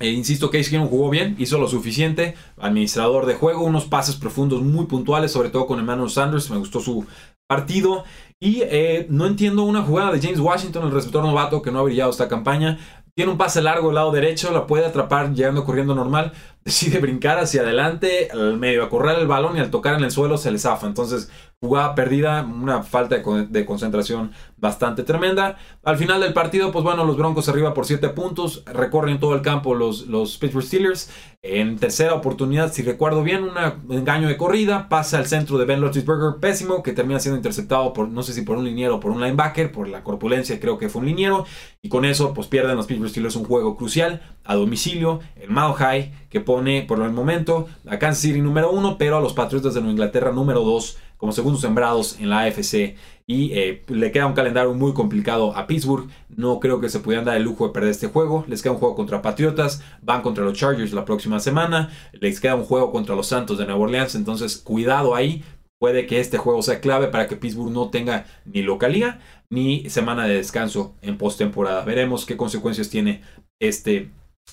Eh, 0.00 0.10
insisto, 0.10 0.50
Case 0.50 0.70
Keenum 0.70 0.88
jugó 0.88 1.10
bien, 1.10 1.36
hizo 1.38 1.58
lo 1.58 1.68
suficiente. 1.68 2.34
Administrador 2.58 3.26
de 3.26 3.34
juego, 3.34 3.64
unos 3.64 3.84
pases 3.84 4.16
profundos 4.16 4.62
muy 4.62 4.86
puntuales, 4.86 5.30
sobre 5.30 5.50
todo 5.50 5.66
con 5.66 5.78
Emmanuel 5.78 6.10
Sanders. 6.10 6.50
Me 6.50 6.56
gustó 6.56 6.80
su 6.80 7.06
partido. 7.46 8.04
Y 8.40 8.62
eh, 8.62 9.06
no 9.10 9.26
entiendo 9.26 9.64
una 9.64 9.82
jugada 9.82 10.10
de 10.10 10.20
James 10.20 10.40
Washington, 10.40 10.86
el 10.86 10.92
receptor 10.92 11.22
novato 11.22 11.60
que 11.60 11.70
no 11.70 11.80
ha 11.80 11.82
brillado 11.82 12.10
esta 12.10 12.28
campaña. 12.28 12.78
Tiene 13.14 13.32
un 13.32 13.38
pase 13.38 13.60
largo 13.60 13.90
al 13.90 13.96
lado 13.96 14.12
derecho, 14.12 14.50
la 14.50 14.66
puede 14.66 14.86
atrapar 14.86 15.34
llegando 15.34 15.64
corriendo 15.64 15.94
normal. 15.94 16.32
Decide 16.64 16.98
brincar 17.00 17.38
hacia 17.38 17.60
adelante, 17.60 18.30
al 18.32 18.56
medio, 18.56 18.82
a 18.82 18.88
correr 18.88 19.18
el 19.18 19.26
balón 19.26 19.58
y 19.58 19.60
al 19.60 19.70
tocar 19.70 19.96
en 19.98 20.04
el 20.04 20.10
suelo 20.10 20.38
se 20.38 20.50
le 20.50 20.58
zafa. 20.58 20.86
Entonces, 20.86 21.30
jugada 21.62 21.94
perdida, 21.94 22.42
una 22.42 22.82
falta 22.82 23.18
de, 23.18 23.66
concentración 23.66 24.32
bastante 24.56 25.02
tremenda. 25.02 25.58
Al 25.84 25.98
final 25.98 26.22
del 26.22 26.32
partido, 26.32 26.72
pues 26.72 26.82
bueno, 26.82 27.04
los 27.04 27.18
Broncos 27.18 27.50
arriba 27.50 27.74
por 27.74 27.84
7 27.84 28.08
puntos, 28.10 28.64
recorren 28.64 29.20
todo 29.20 29.34
el 29.34 29.42
campo 29.42 29.74
los, 29.74 30.06
los 30.06 30.38
Pittsburgh 30.38 30.64
Steelers. 30.64 31.10
En 31.42 31.78
tercera 31.78 32.14
oportunidad, 32.14 32.72
si 32.72 32.82
recuerdo 32.82 33.22
bien, 33.22 33.44
un 33.44 33.92
engaño 33.92 34.26
de 34.26 34.38
corrida, 34.38 34.88
pasa 34.88 35.18
al 35.18 35.26
centro 35.26 35.58
de 35.58 35.66
Ben 35.66 35.82
Roethlisberger, 35.82 36.40
pésimo, 36.40 36.82
que 36.82 36.94
termina 36.94 37.20
siendo 37.20 37.36
interceptado 37.36 37.92
por, 37.92 38.08
no 38.08 38.22
sé 38.22 38.32
si 38.32 38.40
por 38.40 38.56
un 38.56 38.64
liniero 38.64 38.96
o 38.96 39.00
por 39.00 39.10
un 39.10 39.20
linebacker, 39.20 39.70
por 39.70 39.86
la 39.86 40.02
corpulencia, 40.02 40.58
creo 40.60 40.78
que 40.78 40.88
fue 40.88 41.00
un 41.00 41.08
liniero. 41.08 41.44
Y 41.82 41.90
con 41.90 42.06
eso, 42.06 42.32
pues 42.32 42.46
pierden 42.46 42.76
los 42.76 42.86
Pittsburgh 42.86 43.10
Steelers 43.10 43.36
un 43.36 43.44
juego 43.44 43.76
crucial 43.76 44.22
a 44.44 44.54
domicilio, 44.54 45.20
el 45.36 45.50
Mile 45.50 45.74
High, 45.76 46.12
que 46.30 46.40
pone 46.40 46.82
por 46.82 47.02
el 47.02 47.12
momento 47.12 47.68
a 47.86 47.98
Kansas 47.98 48.22
City 48.22 48.40
número 48.40 48.70
1, 48.70 48.96
pero 48.96 49.18
a 49.18 49.20
los 49.20 49.34
Patriotas 49.34 49.74
de 49.74 49.80
Nueva 49.80 49.92
Inglaterra 49.92 50.32
número 50.32 50.62
2 50.62 50.96
como 51.20 51.32
segundos 51.32 51.60
sembrados 51.60 52.18
en 52.18 52.30
la 52.30 52.40
AFC. 52.40 52.96
Y 53.26 53.52
eh, 53.52 53.84
le 53.86 54.10
queda 54.10 54.26
un 54.26 54.32
calendario 54.32 54.74
muy 54.74 54.94
complicado 54.94 55.54
a 55.54 55.66
Pittsburgh. 55.66 56.08
No 56.30 56.58
creo 56.58 56.80
que 56.80 56.88
se 56.88 56.98
pudieran 56.98 57.26
dar 57.26 57.36
el 57.36 57.44
lujo 57.44 57.66
de 57.66 57.72
perder 57.72 57.90
este 57.90 58.08
juego. 58.08 58.44
Les 58.48 58.62
queda 58.62 58.72
un 58.72 58.78
juego 58.78 58.96
contra 58.96 59.22
Patriotas. 59.22 59.82
Van 60.02 60.22
contra 60.22 60.42
los 60.42 60.58
Chargers 60.58 60.92
la 60.92 61.04
próxima 61.04 61.38
semana. 61.38 61.90
Les 62.12 62.40
queda 62.40 62.56
un 62.56 62.64
juego 62.64 62.90
contra 62.90 63.14
los 63.14 63.28
Santos 63.28 63.58
de 63.58 63.66
Nueva 63.66 63.82
Orleans. 63.82 64.14
Entonces, 64.16 64.56
cuidado 64.56 65.14
ahí. 65.14 65.44
Puede 65.78 66.06
que 66.06 66.20
este 66.20 66.38
juego 66.38 66.62
sea 66.62 66.80
clave 66.80 67.08
para 67.08 67.28
que 67.28 67.36
Pittsburgh 67.36 67.70
no 67.70 67.88
tenga 67.90 68.26
ni 68.44 68.62
localía 68.62 69.20
ni 69.48 69.88
semana 69.90 70.26
de 70.26 70.34
descanso 70.34 70.96
en 71.02 71.16
postemporada. 71.16 71.84
Veremos 71.84 72.26
qué 72.26 72.36
consecuencias 72.36 72.90
tiene 72.90 73.22
este 73.60 74.10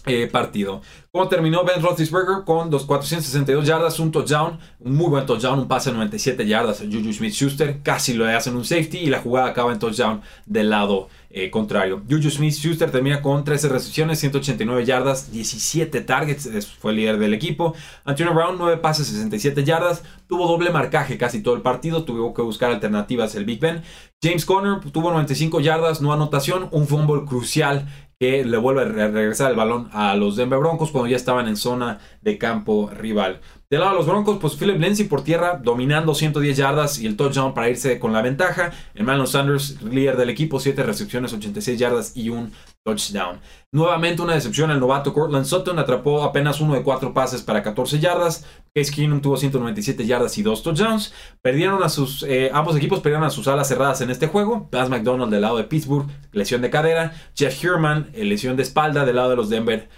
eh, 0.08 0.28
partido. 0.28 0.82
¿Cómo 1.12 1.28
terminó 1.28 1.64
Ben 1.64 1.82
Roethlisberger? 1.82 2.46
Con 2.46 2.70
462 2.70 3.66
yardas, 3.66 4.00
un 4.00 4.12
touchdown, 4.12 4.58
un 4.80 4.96
muy 4.96 5.10
buen 5.10 5.26
touchdown, 5.26 5.60
un 5.60 5.68
pase 5.68 5.90
de 5.90 5.96
97 5.96 6.48
yardas 6.48 6.82
a 6.82 6.86
Juju 6.86 7.12
Smith-Schuster. 7.12 7.82
Casi 7.82 8.14
lo 8.14 8.26
hacen 8.26 8.56
un 8.56 8.64
safety 8.64 9.00
y 9.00 9.08
la 9.08 9.20
jugada 9.20 9.48
acaba 9.48 9.74
en 9.74 9.80
touchdown 9.80 10.22
del 10.46 10.70
lado 10.70 11.10
eh, 11.30 11.50
contrario. 11.50 12.04
Juju 12.10 12.30
Smith-Schuster 12.30 12.90
termina 12.90 13.22
con 13.22 13.44
13 13.44 13.68
recepciones, 13.68 14.20
189 14.20 14.86
yardas, 14.86 15.32
17 15.32 16.02
targets, 16.02 16.68
fue 16.80 16.92
el 16.92 16.98
líder 16.98 17.18
del 17.18 17.34
equipo. 17.34 17.74
Antonio 18.06 18.34
Brown, 18.34 18.58
9 18.58 18.78
pases, 18.78 19.08
67 19.08 19.64
yardas, 19.66 20.04
tuvo 20.28 20.48
doble 20.48 20.70
marcaje 20.70 21.18
casi 21.18 21.42
todo 21.42 21.56
el 21.56 21.62
partido, 21.62 22.04
tuvo 22.04 22.34
que 22.34 22.42
buscar 22.42 22.72
alternativas 22.72 23.36
el 23.36 23.44
Big 23.44 23.60
Ben. 23.60 23.82
James 24.24 24.46
Conner 24.46 24.80
tuvo 24.92 25.12
95 25.12 25.60
yardas, 25.60 26.02
no 26.02 26.14
anotación, 26.14 26.70
un 26.72 26.88
fumble 26.88 27.26
crucial 27.26 27.88
que 28.20 28.44
le 28.44 28.58
vuelve 28.58 28.82
a 28.82 28.86
regresar 28.86 29.52
el 29.52 29.58
balón 29.58 29.90
a 29.94 30.16
los 30.16 30.36
Denver 30.36 30.60
Broncos 30.60 30.92
cuando 30.92 31.08
ya 31.08 31.16
estaban 31.16 31.48
en 31.48 31.56
zona 31.56 32.00
de 32.22 32.38
campo 32.38 32.90
rival. 32.92 33.42
Del 33.70 33.82
lado 33.82 33.92
de 33.92 33.98
los 33.98 34.08
Broncos, 34.08 34.38
pues 34.40 34.56
Philip 34.56 34.80
Lindsay 34.80 35.08
por 35.08 35.24
tierra, 35.24 35.60
dominando 35.62 36.16
110 36.16 36.58
yardas 36.58 37.00
y 37.00 37.06
el 37.06 37.18
touchdown 37.18 37.54
para 37.54 37.70
irse 37.70 38.00
con 38.00 38.14
la 38.14 38.22
ventaja. 38.22 38.72
Emmanuel 38.96 39.28
Sanders, 39.28 39.82
líder 39.84 40.18
del 40.18 40.30
equipo, 40.30 40.60
7 40.60 40.84
recepciones, 40.84 41.34
86 41.34 41.78
yardas 41.78 42.16
y 42.16 42.30
un 42.30 42.52
touchdown. 42.88 43.40
Nuevamente 43.74 44.22
una 44.22 44.34
decepción, 44.34 44.72
el 44.72 44.80
novato 44.80 45.14
Cortland 45.14 45.46
Sutton 45.46 45.78
atrapó 45.78 46.24
apenas 46.24 46.62
uno 46.62 46.74
de 46.74 46.84
cuatro 46.84 47.14
pases 47.14 47.42
para 47.42 47.62
14 47.62 48.00
yardas. 48.00 48.46
Case 48.74 48.92
Keenum 48.94 49.22
tuvo 49.22 49.36
197 49.36 50.06
yardas 50.06 50.38
y 50.38 50.44
dos 50.44 50.64
touchdowns. 50.64 51.14
Perdieron 51.42 51.84
a 51.84 51.90
sus, 51.90 52.24
eh, 52.24 52.50
ambos 52.54 52.78
equipos 52.78 53.02
perdieron 53.02 53.26
a 53.26 53.30
sus 53.30 53.48
alas 53.48 53.68
cerradas 53.68 54.00
en 54.02 54.10
este 54.10 54.28
juego. 54.28 54.70
Baz 54.72 54.90
McDonald 54.90 55.32
del 55.32 55.42
lado 55.42 55.58
de 55.58 55.66
Pittsburgh, 55.66 56.08
lesión 56.32 56.62
de 56.62 56.70
cadera. 56.70 57.14
Jeff 57.36 57.64
Herman, 57.64 58.10
eh, 58.14 58.24
lesión 58.24 58.56
de 58.56 58.64
espalda 58.64 59.06
del 59.06 59.18
lado 59.18 59.32
de 59.32 59.36
los 59.36 59.50
Denver 59.50 59.90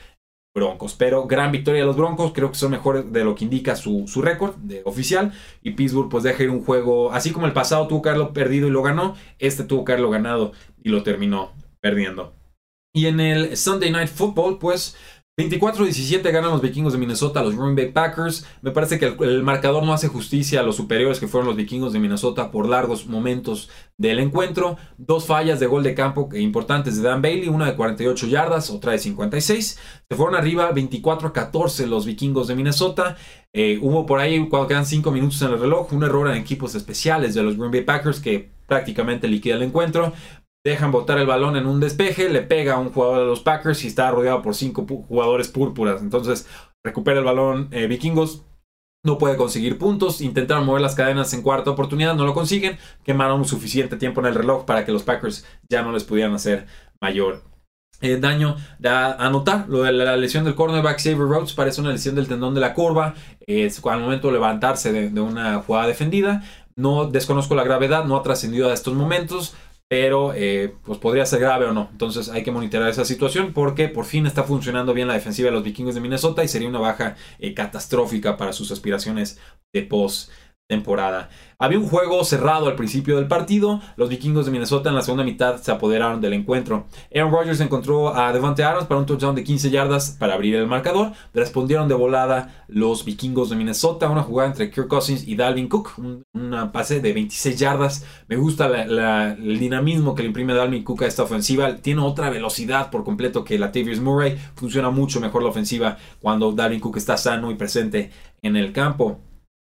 Broncos. 0.55 0.95
Pero 0.95 1.27
gran 1.27 1.51
victoria 1.51 1.81
de 1.81 1.87
los 1.87 1.95
Broncos, 1.95 2.31
creo 2.33 2.49
que 2.49 2.57
son 2.57 2.71
mejores 2.71 3.13
de 3.13 3.23
lo 3.23 3.35
que 3.35 3.43
indica 3.43 3.75
su, 3.75 4.07
récord 4.23 4.55
de 4.55 4.81
oficial. 4.85 5.31
Y 5.61 5.71
Pittsburgh 5.71 6.09
pues 6.09 6.23
deja 6.23 6.41
ir 6.41 6.49
un 6.49 6.63
juego, 6.63 7.11
así 7.11 7.31
como 7.31 7.45
el 7.45 7.53
pasado 7.53 7.87
tuvo 7.87 8.01
que 8.01 8.09
haberlo 8.09 8.33
perdido 8.33 8.67
y 8.67 8.71
lo 8.71 8.81
ganó, 8.81 9.15
este 9.37 9.63
tuvo 9.63 9.85
que 9.85 9.91
haberlo 9.91 10.09
ganado 10.09 10.53
y 10.81 10.89
lo 10.89 11.03
terminó 11.03 11.51
perdiendo. 11.81 12.38
Y 12.93 13.05
en 13.05 13.19
el 13.19 13.55
Sunday 13.55 13.91
Night 13.91 14.09
Football, 14.09 14.57
pues 14.57 14.95
24-17 15.39 16.33
ganan 16.33 16.51
los 16.51 16.61
vikingos 16.61 16.91
de 16.91 16.99
Minnesota 16.99 17.41
los 17.41 17.55
Green 17.55 17.73
Bay 17.73 17.93
Packers. 17.93 18.45
Me 18.61 18.71
parece 18.71 18.99
que 18.99 19.05
el, 19.05 19.41
marcador 19.41 19.83
no 19.83 19.93
hace 19.93 20.09
justicia 20.09 20.59
a 20.59 20.63
los 20.63 20.75
superiores 20.75 21.17
que 21.19 21.29
fueron 21.29 21.47
los 21.47 21.55
vikingos 21.55 21.93
de 21.93 21.99
Minnesota 21.99 22.51
por 22.51 22.67
largos 22.67 23.07
momentos 23.07 23.69
del 23.97 24.19
encuentro. 24.19 24.77
Dos 24.97 25.27
fallas 25.27 25.61
de 25.61 25.67
gol 25.67 25.83
de 25.83 25.95
campo 25.95 26.27
importantes 26.33 26.97
de 26.97 27.03
Dan 27.03 27.21
Bailey, 27.21 27.47
una 27.47 27.67
de 27.67 27.75
48 27.75 28.27
yardas, 28.27 28.69
otra 28.69 28.91
de 28.91 28.99
56. 28.99 29.79
Se 30.09 30.15
fueron 30.17 30.35
arriba 30.35 30.73
24-14 30.73 31.85
los 31.85 32.05
vikingos 32.05 32.49
de 32.49 32.55
Minnesota. 32.55 33.15
Eh, 33.53 33.79
hubo 33.81 34.05
por 34.05 34.19
ahí, 34.19 34.45
cuando 34.49 34.67
quedan 34.67 34.85
5 34.85 35.09
minutos 35.09 35.41
en 35.41 35.51
el 35.51 35.59
reloj, 35.59 35.93
un 35.93 36.03
error 36.03 36.29
en 36.29 36.35
equipos 36.35 36.75
especiales 36.75 37.33
de 37.33 37.43
los 37.43 37.55
Green 37.55 37.71
Bay 37.71 37.81
Packers 37.81 38.19
que 38.19 38.49
prácticamente 38.67 39.27
liquida 39.27 39.55
el 39.55 39.63
encuentro 39.63 40.13
dejan 40.69 40.91
botar 40.91 41.17
el 41.17 41.27
balón 41.27 41.55
en 41.55 41.65
un 41.65 41.79
despeje, 41.79 42.29
le 42.29 42.41
pega 42.41 42.75
a 42.75 42.79
un 42.79 42.91
jugador 42.91 43.19
de 43.19 43.25
los 43.25 43.41
Packers 43.41 43.83
y 43.83 43.87
está 43.87 44.09
rodeado 44.11 44.41
por 44.41 44.55
cinco 44.55 44.85
jugadores 44.85 45.47
púrpuras. 45.47 46.01
Entonces 46.01 46.47
recupera 46.83 47.19
el 47.19 47.25
balón 47.25 47.67
eh, 47.71 47.87
Vikingos. 47.87 48.43
No 49.03 49.17
puede 49.17 49.37
conseguir 49.37 49.77
puntos. 49.77 50.21
Intentaron 50.21 50.65
mover 50.65 50.81
las 50.81 50.95
cadenas 50.95 51.33
en 51.33 51.41
cuarta 51.41 51.71
oportunidad. 51.71 52.15
No 52.15 52.25
lo 52.25 52.33
consiguen. 52.33 52.77
Quemaron 53.03 53.45
suficiente 53.45 53.95
tiempo 53.95 54.19
en 54.21 54.27
el 54.27 54.35
reloj 54.35 54.65
para 54.65 54.85
que 54.85 54.91
los 54.91 55.03
Packers 55.03 55.45
ya 55.69 55.81
no 55.81 55.91
les 55.91 56.03
pudieran 56.03 56.33
hacer 56.33 56.67
mayor 56.99 57.43
eh, 58.01 58.17
daño. 58.17 58.57
Da 58.77 59.13
a 59.13 59.29
notar 59.29 59.69
lo 59.69 59.83
de 59.83 59.93
la 59.93 60.17
lesión 60.17 60.43
del 60.43 60.55
cornerback 60.55 60.97
Xavier 60.97 61.17
Rhodes. 61.19 61.53
Parece 61.53 61.79
una 61.79 61.91
lesión 61.91 62.15
del 62.15 62.27
tendón 62.27 62.53
de 62.53 62.61
la 62.61 62.73
curva. 62.73 63.15
Es 63.47 63.83
al 63.85 64.01
momento 64.01 64.27
de 64.27 64.33
levantarse 64.33 64.91
de, 64.91 65.09
de 65.09 65.21
una 65.21 65.59
jugada 65.61 65.87
defendida. 65.87 66.43
No 66.75 67.05
desconozco 67.05 67.55
la 67.55 67.63
gravedad. 67.63 68.03
No 68.03 68.17
ha 68.17 68.23
trascendido 68.23 68.69
a 68.69 68.73
estos 68.73 68.95
momentos 68.95 69.55
pero 69.89 70.33
eh, 70.35 70.75
pues 70.85 70.99
podría 70.99 71.25
ser 71.25 71.39
grave 71.41 71.65
o 71.65 71.73
no. 71.73 71.89
Entonces 71.91 72.29
hay 72.29 72.43
que 72.43 72.51
monitorear 72.51 72.89
esa 72.89 73.05
situación 73.05 73.53
porque 73.53 73.89
por 73.89 74.05
fin 74.05 74.27
está 74.27 74.43
funcionando 74.43 74.93
bien 74.93 75.07
la 75.07 75.15
defensiva 75.15 75.47
de 75.47 75.55
los 75.55 75.63
vikingos 75.63 75.95
de 75.95 76.01
Minnesota 76.01 76.43
y 76.43 76.47
sería 76.47 76.69
una 76.69 76.79
baja 76.79 77.15
eh, 77.39 77.55
catastrófica 77.55 78.37
para 78.37 78.53
sus 78.53 78.71
aspiraciones 78.71 79.39
de 79.73 79.81
post 79.81 80.31
temporada. 80.69 81.29
Había 81.57 81.79
un 81.79 81.87
juego 81.87 82.23
cerrado 82.23 82.67
al 82.67 82.75
principio 82.75 83.17
del 83.17 83.27
partido. 83.27 83.81
Los 83.97 84.07
vikingos 84.07 84.45
de 84.45 84.51
Minnesota 84.51 84.89
en 84.89 84.95
la 84.95 85.01
segunda 85.01 85.25
mitad 85.25 85.57
se 85.57 85.71
apoderaron 85.71 86.21
del 86.21 86.33
encuentro. 86.33 86.85
Aaron 87.13 87.31
Rodgers 87.33 87.59
encontró 87.59 88.15
a 88.15 88.31
Devante 88.31 88.63
Adams 88.63 88.85
para 88.85 88.99
un 88.99 89.05
touchdown 89.07 89.35
de 89.35 89.43
15 89.43 89.71
yardas 89.71 90.15
para 90.19 90.35
abrir 90.35 90.55
el 90.55 90.67
marcador. 90.67 91.11
Respondieron 91.33 91.89
de 91.89 91.95
volada 91.95 92.63
los 92.67 93.03
vikingos 93.03 93.49
de 93.49 93.55
Minnesota. 93.55 94.09
Una 94.09 94.21
jugada 94.21 94.49
entre 94.49 94.69
Kirk 94.69 94.87
Cousins 94.87 95.27
y 95.27 95.35
Dalvin 95.35 95.67
Cook. 95.67 95.93
Un 95.97 96.23
una 96.33 96.71
pase 96.71 97.01
de 97.01 97.13
26 97.13 97.59
yardas. 97.59 98.05
Me 98.27 98.35
gusta 98.35 98.67
el 98.67 99.59
dinamismo 99.59 100.15
que 100.15 100.21
le 100.21 100.27
imprime 100.27 100.53
Dalvin 100.53 100.83
Cook 100.83 101.03
a 101.03 101.07
esta 101.07 101.23
ofensiva. 101.23 101.75
Tiene 101.77 102.01
otra 102.01 102.29
velocidad 102.29 102.91
por 102.91 103.03
completo 103.03 103.43
que 103.43 103.59
la 103.59 103.71
Tavius 103.71 103.99
Murray. 103.99 104.37
Funciona 104.55 104.91
mucho 104.91 105.19
mejor 105.19 105.41
la 105.41 105.49
ofensiva 105.49 105.97
cuando 106.21 106.51
Dalvin 106.51 106.79
Cook 106.79 106.97
está 106.97 107.17
sano 107.17 107.49
y 107.49 107.55
presente 107.55 108.11
en 108.43 108.55
el 108.55 108.71
campo. 108.71 109.19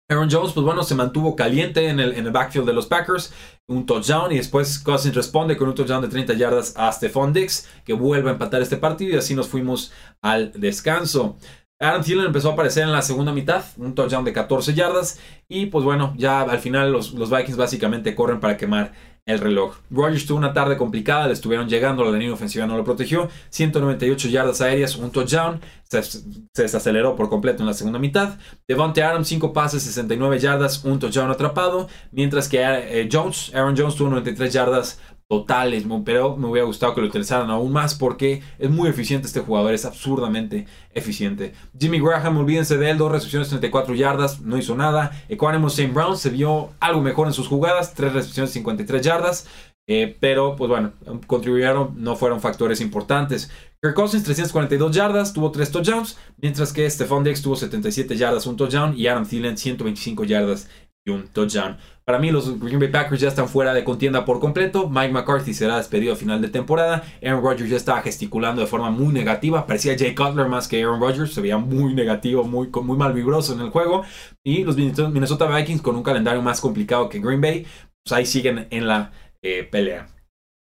Aaron 0.09 0.29
Jones, 0.31 0.53
pues 0.53 0.65
bueno, 0.65 0.83
se 0.83 0.95
mantuvo 0.95 1.35
caliente 1.35 1.89
en 1.89 1.99
el, 1.99 2.13
en 2.13 2.25
el 2.25 2.31
backfield 2.31 2.65
de 2.65 2.73
los 2.73 2.85
Packers. 2.85 3.33
Un 3.67 3.85
touchdown 3.85 4.31
y 4.31 4.37
después 4.37 4.79
Cousins 4.79 5.13
responde 5.13 5.57
con 5.57 5.67
un 5.67 5.75
touchdown 5.75 6.01
de 6.01 6.07
30 6.07 6.33
yardas 6.35 6.73
a 6.77 6.89
Stephon 6.93 7.33
Dix, 7.33 7.67
que 7.83 7.91
vuelve 7.91 8.29
a 8.29 8.33
empatar 8.33 8.61
este 8.61 8.77
partido 8.77 9.15
y 9.15 9.17
así 9.17 9.35
nos 9.35 9.49
fuimos 9.49 9.91
al 10.21 10.53
descanso. 10.53 11.37
Aaron 11.79 12.03
Thielen 12.03 12.27
empezó 12.27 12.49
a 12.49 12.53
aparecer 12.53 12.83
en 12.83 12.93
la 12.93 13.01
segunda 13.01 13.33
mitad, 13.33 13.65
un 13.75 13.93
touchdown 13.93 14.23
de 14.23 14.31
14 14.31 14.73
yardas. 14.73 15.19
Y 15.49 15.65
pues 15.65 15.83
bueno, 15.83 16.13
ya 16.17 16.41
al 16.41 16.59
final 16.59 16.91
los, 16.91 17.13
los 17.13 17.29
Vikings 17.29 17.57
básicamente 17.57 18.15
corren 18.15 18.39
para 18.39 18.55
quemar 18.55 18.93
el 19.27 19.39
reloj. 19.39 19.75
Rogers 19.91 20.25
tuvo 20.25 20.37
una 20.37 20.53
tarde 20.53 20.77
complicada, 20.77 21.27
le 21.27 21.33
estuvieron 21.33 21.69
llegando, 21.69 22.03
la 22.03 22.17
línea 22.17 22.33
ofensiva 22.33 22.65
no 22.65 22.77
lo 22.77 22.83
protegió. 22.83 23.29
198 23.49 24.29
yardas 24.29 24.61
aéreas, 24.61 24.95
un 24.95 25.11
touchdown. 25.11 25.61
Se, 25.83 26.01
se, 26.01 26.21
desaceleró 26.55 27.15
por 27.15 27.29
completo 27.29 27.61
en 27.61 27.67
la 27.67 27.73
segunda 27.73 27.99
mitad. 27.99 28.37
Devontae 28.67 29.03
Adams, 29.03 29.27
5 29.27 29.53
pases, 29.53 29.83
69 29.83 30.39
yardas, 30.39 30.83
un 30.85 30.97
touchdown 30.97 31.29
atrapado. 31.29 31.87
Mientras 32.11 32.47
que 32.47 32.59
eh, 32.61 33.07
Jones, 33.11 33.51
Aaron 33.53 33.75
Jones 33.77 33.95
tuvo 33.95 34.09
93 34.09 34.51
yardas 34.51 34.99
totales, 35.29 35.85
pero 36.05 36.37
me 36.37 36.47
hubiera 36.47 36.65
gustado 36.65 36.95
que 36.95 37.01
lo 37.01 37.07
utilizaran 37.07 37.49
aún 37.49 37.71
más 37.73 37.95
porque 37.95 38.41
es 38.59 38.69
muy 38.69 38.89
eficiente 38.89 39.27
este 39.27 39.41
jugador, 39.41 39.73
es 39.73 39.85
absurdamente 39.85 40.67
eficiente. 40.93 41.53
Jimmy 41.77 41.99
Graham, 41.99 42.37
olvídense 42.37 42.77
de 42.77 42.91
él, 42.91 42.97
dos 42.97 43.11
recepciones, 43.11 43.49
34 43.49 43.93
yardas, 43.95 44.39
no 44.41 44.57
hizo 44.57 44.75
nada. 44.75 45.11
Equanimous 45.27 45.77
St. 45.77 45.93
Brown 45.93 46.17
se 46.17 46.29
vio 46.29 46.69
algo 46.79 47.01
mejor 47.01 47.27
en 47.27 47.33
sus 47.33 47.47
jugadas, 47.47 47.93
tres 47.93 48.13
recepciones, 48.13 48.51
53 48.51 49.01
yardas. 49.01 49.47
Eh, 49.89 50.17
pero, 50.19 50.55
pues 50.57 50.69
bueno, 50.69 50.91
contribuyeron, 51.27 51.93
no 51.95 52.15
fueron 52.17 52.41
factores 52.41 52.81
importantes. 52.81 53.49
Kirk 53.81 53.95
Cousins, 53.95 54.23
342 54.23 54.93
yardas, 54.93 55.33
tuvo 55.33 55.51
3 55.51 55.71
touchdowns, 55.71 56.17
mientras 56.41 56.73
que 56.73 56.89
Stephon 56.89 57.23
Diggs 57.23 57.41
tuvo 57.41 57.55
77 57.55 58.17
yardas, 58.17 58.45
un 58.47 58.57
touchdown, 58.57 58.97
y 58.97 59.07
Adam 59.07 59.25
Thielen, 59.25 59.57
125 59.57 60.25
yardas 60.25 60.67
y 61.05 61.11
un 61.11 61.27
touchdown. 61.29 61.77
Para 62.07 62.19
mí 62.19 62.31
los 62.31 62.57
Green 62.57 62.79
Bay 62.79 62.87
Packers 62.87 63.19
ya 63.19 63.27
están 63.27 63.49
fuera 63.49 63.73
de 63.73 63.83
contienda 63.83 64.23
por 64.23 64.39
completo. 64.39 64.89
Mike 64.89 65.11
McCarthy 65.11 65.53
será 65.53 65.75
despedido 65.75 66.13
a 66.13 66.15
final 66.15 66.41
de 66.41 66.47
temporada. 66.47 67.03
Aaron 67.21 67.43
Rodgers 67.43 67.69
ya 67.69 67.75
estaba 67.75 68.01
gesticulando 68.01 68.61
de 68.61 68.67
forma 68.67 68.89
muy 68.89 69.13
negativa. 69.13 69.67
Parecía 69.67 69.97
Jay 69.99 70.15
Cutler 70.15 70.47
más 70.47 70.69
que 70.69 70.81
Aaron 70.81 71.01
Rodgers. 71.01 71.33
Se 71.33 71.41
veía 71.41 71.57
muy 71.57 71.93
negativo, 71.93 72.45
muy, 72.45 72.69
muy 72.69 72.97
mal 72.97 73.11
vibroso 73.11 73.51
en 73.51 73.59
el 73.59 73.71
juego. 73.71 74.05
Y 74.41 74.63
los 74.63 74.77
Minnesota 74.77 75.53
Vikings 75.53 75.81
con 75.81 75.97
un 75.97 76.03
calendario 76.03 76.41
más 76.41 76.61
complicado 76.61 77.09
que 77.09 77.19
Green 77.19 77.41
Bay. 77.41 77.67
Pues 78.05 78.13
ahí 78.13 78.25
siguen 78.25 78.67
en 78.69 78.87
la 78.87 79.11
eh, 79.41 79.67
pelea. 79.69 80.07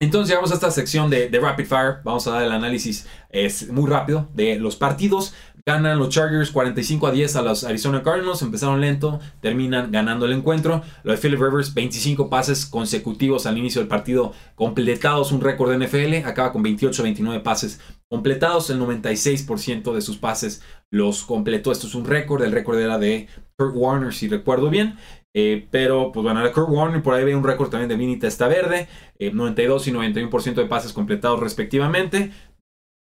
Entonces 0.03 0.31
llegamos 0.31 0.51
a 0.51 0.55
esta 0.55 0.71
sección 0.71 1.11
de, 1.11 1.29
Rapid 1.29 1.67
Fire. 1.67 1.97
Vamos 2.05 2.27
a 2.27 2.31
dar 2.33 2.43
el 2.43 2.53
análisis 2.53 3.07
es 3.29 3.71
muy 3.71 3.89
rápido 3.89 4.29
de 4.33 4.57
los 4.57 4.75
partidos. 4.75 5.35
Ganan 5.67 5.99
los 5.99 6.09
Chargers 6.11 6.51
45 6.51 7.07
a 7.07 7.13
10 7.13 7.37
a 7.37 7.43
los 7.43 7.65
Arizona 7.65 8.03
Cardinals. 8.03 8.43
Empezaron 8.43 8.81
lento, 8.81 9.21
terminan 9.41 9.91
ganando 9.91 10.27
el 10.27 10.33
encuentro. 10.33 10.83
Lo 11.03 11.13
de 11.13 11.19
Philip 11.19 11.41
Rivers, 11.41 11.75
25 11.75 12.31
pases 12.31 12.67
consecutivos 12.67 13.47
al 13.47 13.59
inicio 13.59 13.81
del 13.81 13.89
partido 13.89 14.33
completados, 14.55 15.33
un 15.33 15.41
récord 15.41 15.71
de 15.71 15.87
NFL. 15.87 16.27
Acaba 16.27 16.53
con 16.53 16.65
28-29 16.65 17.43
pases 17.43 17.81
completados. 18.09 18.71
El 18.71 18.81
96% 18.81 19.93
de 19.93 20.01
sus 20.01 20.17
pases 20.17 20.63
los 20.91 21.25
completó. 21.25 21.73
Esto 21.73 21.87
es 21.87 21.95
un 21.95 22.05
récord. 22.05 22.43
El 22.43 22.53
récord 22.53 22.79
era 22.79 22.99
de 22.99 23.29
Kurt 23.57 23.75
Warner, 23.75 24.15
si 24.15 24.29
recuerdo 24.29 24.71
bien. 24.71 24.97
Eh, 25.35 25.69
pero, 25.71 26.11
pues 26.13 26.25
bueno, 26.25 26.41
Kurt 26.53 26.69
Warner 26.71 27.03
por 27.03 27.15
ahí 27.15 27.25
ve 27.25 27.37
un 27.37 27.45
récord 27.45 27.71
también 27.71 27.89
de 27.89 27.97
Vinita 27.97 28.27
está 28.27 28.49
verde. 28.49 28.89
92 29.19 29.87
eh, 29.87 29.91
y 29.91 29.93
91% 29.93 30.55
de 30.55 30.67
pases 30.67 30.93
completados 30.93 31.41
respectivamente. 31.41 32.33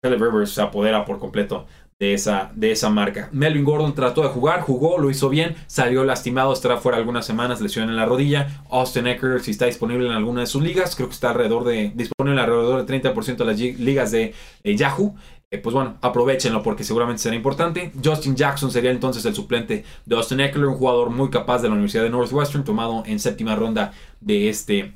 Philip 0.03 0.19
Rivers 0.19 0.51
se 0.51 0.61
apodera 0.61 1.05
por 1.05 1.19
completo 1.19 1.67
de 2.01 2.15
esa, 2.15 2.51
de 2.55 2.71
esa 2.71 2.89
marca. 2.89 3.29
Melvin 3.31 3.63
Gordon 3.63 3.93
trató 3.93 4.23
de 4.23 4.29
jugar, 4.29 4.61
jugó, 4.61 4.97
lo 4.97 5.11
hizo 5.11 5.29
bien, 5.29 5.55
salió 5.67 6.03
lastimado, 6.03 6.51
estará 6.51 6.77
fuera 6.77 6.97
algunas 6.97 7.27
semanas, 7.27 7.61
lesión 7.61 7.89
en 7.89 7.95
la 7.95 8.07
rodilla. 8.07 8.63
Austin 8.71 9.05
Eckler, 9.05 9.39
si 9.39 9.51
está 9.51 9.67
disponible 9.67 10.07
en 10.07 10.13
alguna 10.13 10.41
de 10.41 10.47
sus 10.47 10.63
ligas, 10.63 10.95
creo 10.95 11.09
que 11.09 11.13
está 11.13 11.29
alrededor 11.29 11.63
de, 11.63 11.91
disponible 11.93 12.41
alrededor 12.41 12.83
del 12.83 13.03
30% 13.03 13.35
de 13.37 13.45
las 13.45 13.59
ligas 13.59 14.09
de 14.09 14.33
Yahoo. 14.63 15.13
Eh, 15.51 15.59
pues 15.59 15.75
bueno, 15.75 15.97
aprovechenlo 16.01 16.63
porque 16.63 16.83
seguramente 16.83 17.21
será 17.21 17.35
importante. 17.35 17.91
Justin 18.03 18.35
Jackson 18.35 18.71
sería 18.71 18.89
entonces 18.89 19.23
el 19.25 19.35
suplente 19.35 19.83
de 20.03 20.15
Austin 20.15 20.39
Eckler, 20.39 20.65
un 20.65 20.77
jugador 20.77 21.11
muy 21.11 21.29
capaz 21.29 21.61
de 21.61 21.67
la 21.67 21.73
Universidad 21.73 22.03
de 22.03 22.09
Northwestern, 22.09 22.63
tomado 22.63 23.03
en 23.05 23.19
séptima 23.19 23.55
ronda 23.55 23.91
de 24.21 24.49
este 24.49 24.93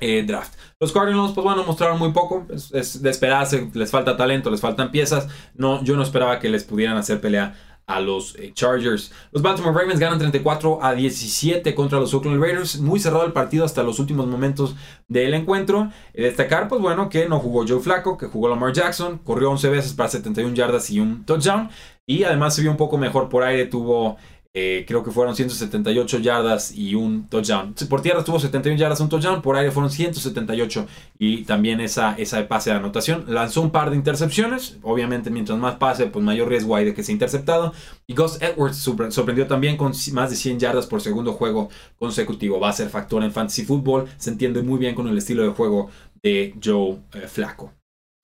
eh, 0.00 0.24
draft. 0.26 0.54
Los 0.78 0.92
Cardinals, 0.92 1.32
pues 1.32 1.44
bueno, 1.44 1.64
mostraron 1.64 1.98
muy 1.98 2.12
poco. 2.12 2.46
Es, 2.50 3.02
de 3.02 3.10
esperarse, 3.10 3.70
les 3.74 3.90
falta 3.90 4.16
talento, 4.16 4.50
les 4.50 4.60
faltan 4.60 4.90
piezas. 4.90 5.28
No, 5.54 5.82
yo 5.82 5.96
no 5.96 6.02
esperaba 6.02 6.38
que 6.38 6.48
les 6.48 6.64
pudieran 6.64 6.96
hacer 6.96 7.20
pelea 7.20 7.54
a 7.86 8.00
los 8.00 8.34
eh, 8.36 8.50
Chargers. 8.52 9.12
Los 9.30 9.42
Baltimore 9.42 9.72
Ravens 9.72 10.00
ganan 10.00 10.18
34 10.18 10.82
a 10.82 10.92
17 10.94 11.74
contra 11.74 12.00
los 12.00 12.12
Oakland 12.12 12.42
Raiders. 12.42 12.80
Muy 12.80 12.98
cerrado 12.98 13.24
el 13.24 13.32
partido 13.32 13.64
hasta 13.64 13.82
los 13.82 13.98
últimos 13.98 14.26
momentos 14.26 14.74
del 15.08 15.34
encuentro. 15.34 15.90
destacar, 16.12 16.68
pues 16.68 16.80
bueno, 16.80 17.08
que 17.08 17.28
no 17.28 17.38
jugó 17.38 17.64
Joe 17.66 17.80
Flacco, 17.80 18.18
que 18.18 18.26
jugó 18.26 18.48
Lamar 18.48 18.72
Jackson, 18.72 19.18
corrió 19.18 19.50
11 19.52 19.68
veces 19.70 19.92
para 19.94 20.08
71 20.08 20.54
yardas 20.54 20.90
y 20.90 21.00
un 21.00 21.24
touchdown. 21.24 21.70
Y 22.08 22.24
además 22.24 22.54
se 22.54 22.62
vio 22.62 22.70
un 22.70 22.76
poco 22.76 22.98
mejor 22.98 23.28
por 23.28 23.42
aire, 23.42 23.66
tuvo 23.66 24.16
eh, 24.58 24.86
creo 24.88 25.04
que 25.04 25.10
fueron 25.10 25.36
178 25.36 26.18
yardas 26.20 26.74
y 26.74 26.94
un 26.94 27.28
touchdown. 27.28 27.74
Por 27.90 28.00
tierra 28.00 28.24
tuvo 28.24 28.40
71 28.40 28.78
yardas, 28.78 29.00
un 29.00 29.10
touchdown. 29.10 29.42
Por 29.42 29.54
aire 29.54 29.70
fueron 29.70 29.90
178 29.90 30.86
y 31.18 31.42
también 31.42 31.78
esa, 31.82 32.14
esa 32.14 32.48
pase 32.48 32.70
de 32.70 32.76
anotación. 32.76 33.26
Lanzó 33.28 33.60
un 33.60 33.70
par 33.70 33.90
de 33.90 33.96
intercepciones. 33.96 34.78
Obviamente, 34.80 35.28
mientras 35.28 35.58
más 35.58 35.74
pase, 35.74 36.06
pues 36.06 36.24
mayor 36.24 36.48
riesgo 36.48 36.74
hay 36.74 36.86
de 36.86 36.94
que 36.94 37.02
sea 37.02 37.12
interceptado. 37.12 37.74
Y 38.06 38.14
Gus 38.14 38.40
Edwards 38.40 38.78
sorprendió 38.78 39.46
también 39.46 39.76
con 39.76 39.92
más 40.12 40.30
de 40.30 40.36
100 40.36 40.58
yardas 40.58 40.86
por 40.86 41.02
segundo 41.02 41.34
juego 41.34 41.68
consecutivo. 41.98 42.58
Va 42.58 42.70
a 42.70 42.72
ser 42.72 42.88
factor 42.88 43.22
en 43.22 43.32
fantasy 43.32 43.66
football. 43.66 44.08
Se 44.16 44.30
entiende 44.30 44.62
muy 44.62 44.78
bien 44.78 44.94
con 44.94 45.06
el 45.06 45.18
estilo 45.18 45.42
de 45.42 45.50
juego 45.50 45.90
de 46.22 46.54
Joe 46.64 46.96
eh, 47.12 47.28
Flaco. 47.28 47.74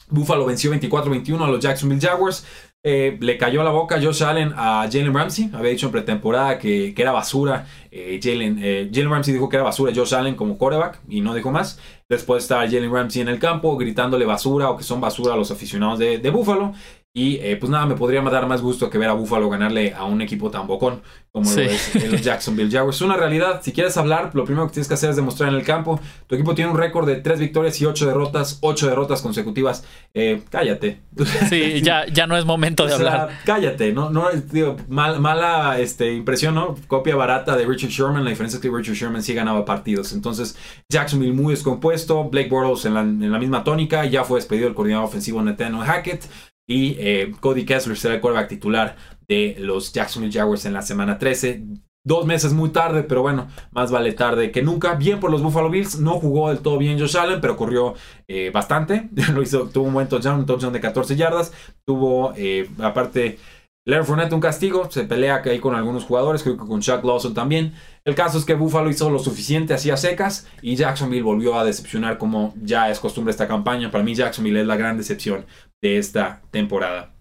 Buffalo 0.08 0.46
venció 0.46 0.72
24-21 0.72 1.42
a 1.42 1.50
los 1.50 1.60
Jacksonville 1.60 2.00
Jaguars. 2.00 2.46
Eh, 2.84 3.16
le 3.20 3.38
cayó 3.38 3.62
la 3.62 3.70
boca 3.70 4.00
Josh 4.02 4.24
Allen 4.24 4.52
a 4.56 4.88
Jalen 4.90 5.14
Ramsey. 5.14 5.50
Había 5.52 5.70
dicho 5.70 5.86
en 5.86 5.92
pretemporada 5.92 6.58
que, 6.58 6.92
era 6.96 7.12
basura. 7.12 7.66
Eh, 7.92 8.18
eh, 8.24 8.90
Jalen, 8.92 9.10
Ramsey 9.10 9.32
dijo 9.32 9.48
que 9.48 9.56
era 9.56 9.62
basura 9.64 9.92
Josh 9.94 10.14
Allen 10.14 10.34
como 10.34 10.58
quarterback 10.58 11.00
y 11.08 11.20
no 11.20 11.32
dijo 11.34 11.52
más. 11.52 11.78
Después 12.08 12.42
estaba 12.42 12.62
Jalen 12.62 12.92
Ramsey 12.92 13.22
en 13.22 13.28
el 13.28 13.38
campo 13.38 13.76
gritándole 13.76 14.26
basura 14.26 14.68
o 14.70 14.76
que 14.76 14.82
son 14.82 15.00
basura 15.00 15.34
a 15.34 15.36
los 15.36 15.52
aficionados 15.52 16.00
de, 16.00 16.18
de 16.18 16.30
Buffalo. 16.30 16.72
Y 17.14 17.36
eh, 17.36 17.56
pues 17.56 17.68
nada, 17.68 17.84
me 17.84 17.94
podría 17.94 18.22
dar 18.22 18.46
más 18.46 18.62
gusto 18.62 18.88
que 18.88 18.96
ver 18.96 19.10
a 19.10 19.12
Buffalo 19.12 19.50
ganarle 19.50 19.92
a 19.92 20.04
un 20.04 20.22
equipo 20.22 20.50
tan 20.50 20.66
bocón 20.66 21.02
como 21.30 21.50
lo 21.50 21.60
es 21.62 22.10
los 22.10 22.22
Jacksonville 22.22 22.70
Jaguars. 22.70 22.96
Es 22.96 23.02
una 23.02 23.16
realidad. 23.16 23.60
Si 23.62 23.72
quieres 23.72 23.96
hablar, 23.98 24.30
lo 24.34 24.44
primero 24.44 24.66
que 24.66 24.74
tienes 24.74 24.88
que 24.88 24.94
hacer 24.94 25.10
es 25.10 25.16
demostrar 25.16 25.50
en 25.50 25.56
el 25.56 25.64
campo. 25.64 26.00
Tu 26.26 26.34
equipo 26.34 26.54
tiene 26.54 26.70
un 26.70 26.76
récord 26.76 27.06
de 27.06 27.16
3 27.16 27.38
victorias 27.38 27.80
y 27.82 27.86
8 27.86 28.06
derrotas, 28.06 28.58
8 28.62 28.86
derrotas 28.86 29.20
consecutivas. 29.20 29.84
Eh, 30.14 30.42
cállate. 30.50 31.00
Sí, 31.48 31.82
ya, 31.82 32.06
ya 32.06 32.26
no 32.26 32.36
es 32.36 32.44
momento 32.46 32.86
de 32.86 32.94
hablar. 32.94 33.40
cállate, 33.44 33.92
no, 33.92 34.08
no 34.10 34.28
digo, 34.30 34.76
mala 34.88 35.78
este, 35.80 36.14
impresión, 36.14 36.54
¿no? 36.54 36.76
Copia 36.86 37.14
barata 37.14 37.56
de 37.56 37.66
Richard 37.66 37.90
Sherman. 37.90 38.24
La 38.24 38.30
diferencia 38.30 38.56
es 38.56 38.62
que 38.62 38.70
Richard 38.70 38.94
Sherman 38.94 39.22
sí 39.22 39.34
ganaba 39.34 39.64
partidos. 39.64 40.12
Entonces, 40.12 40.56
Jacksonville 40.88 41.34
muy 41.34 41.52
descompuesto. 41.52 42.24
Blake 42.24 42.48
Bortles 42.48 42.86
en 42.86 42.94
la, 42.94 43.00
en 43.00 43.32
la 43.32 43.38
misma 43.38 43.64
tónica. 43.64 44.06
Ya 44.06 44.24
fue 44.24 44.38
despedido 44.38 44.68
el 44.68 44.74
coordinador 44.74 45.06
ofensivo 45.06 45.42
Nathaniel 45.42 45.82
Hackett. 45.84 46.24
Y 46.66 46.96
eh, 46.98 47.32
Cody 47.40 47.64
Kessler 47.64 47.96
será 47.96 48.14
el 48.14 48.20
quarterback 48.20 48.48
titular 48.48 48.96
de 49.28 49.56
los 49.58 49.92
Jacksonville 49.92 50.32
Jaguars 50.32 50.64
en 50.64 50.72
la 50.72 50.82
semana 50.82 51.18
13. 51.18 51.64
Dos 52.04 52.26
meses 52.26 52.52
muy 52.52 52.70
tarde, 52.70 53.04
pero 53.04 53.22
bueno, 53.22 53.46
más 53.70 53.92
vale 53.92 54.12
tarde 54.12 54.50
que 54.50 54.62
nunca. 54.62 54.94
Bien 54.94 55.20
por 55.20 55.30
los 55.30 55.42
Buffalo 55.42 55.70
Bills, 55.70 56.00
no 56.00 56.18
jugó 56.18 56.48
del 56.48 56.58
todo 56.58 56.76
bien 56.76 56.98
Josh 56.98 57.16
Allen, 57.16 57.40
pero 57.40 57.56
corrió 57.56 57.94
eh, 58.26 58.50
bastante. 58.52 59.08
Lo 59.32 59.42
hizo, 59.42 59.68
tuvo 59.68 59.86
un 59.86 59.94
buen 59.94 60.08
touchdown, 60.08 60.40
un 60.40 60.46
touchdown 60.46 60.72
de 60.72 60.80
14 60.80 61.14
yardas. 61.14 61.52
Tuvo, 61.84 62.32
eh, 62.36 62.68
aparte, 62.80 63.38
Leonard 63.84 64.06
Fournette 64.06 64.32
un 64.32 64.40
castigo, 64.40 64.88
se 64.90 65.02
pelea 65.04 65.42
ahí 65.44 65.58
con 65.58 65.74
algunos 65.74 66.04
jugadores, 66.04 66.44
creo 66.44 66.56
que 66.56 66.66
con 66.66 66.80
Chuck 66.80 67.04
Lawson 67.04 67.34
también. 67.34 67.74
El 68.04 68.14
caso 68.14 68.38
es 68.38 68.44
que 68.44 68.54
Buffalo 68.54 68.88
hizo 68.90 69.10
lo 69.10 69.18
suficiente, 69.18 69.74
hacía 69.74 69.96
secas, 69.96 70.46
y 70.60 70.76
Jacksonville 70.76 71.22
volvió 71.22 71.58
a 71.58 71.64
decepcionar 71.64 72.16
como 72.16 72.54
ya 72.62 72.90
es 72.90 73.00
costumbre 73.00 73.32
esta 73.32 73.48
campaña. 73.48 73.90
Para 73.90 74.04
mí 74.04 74.14
Jacksonville 74.14 74.60
es 74.60 74.66
la 74.68 74.76
gran 74.76 74.98
decepción 74.98 75.46
de 75.82 75.98
esta 75.98 76.42
temporada. 76.52 77.11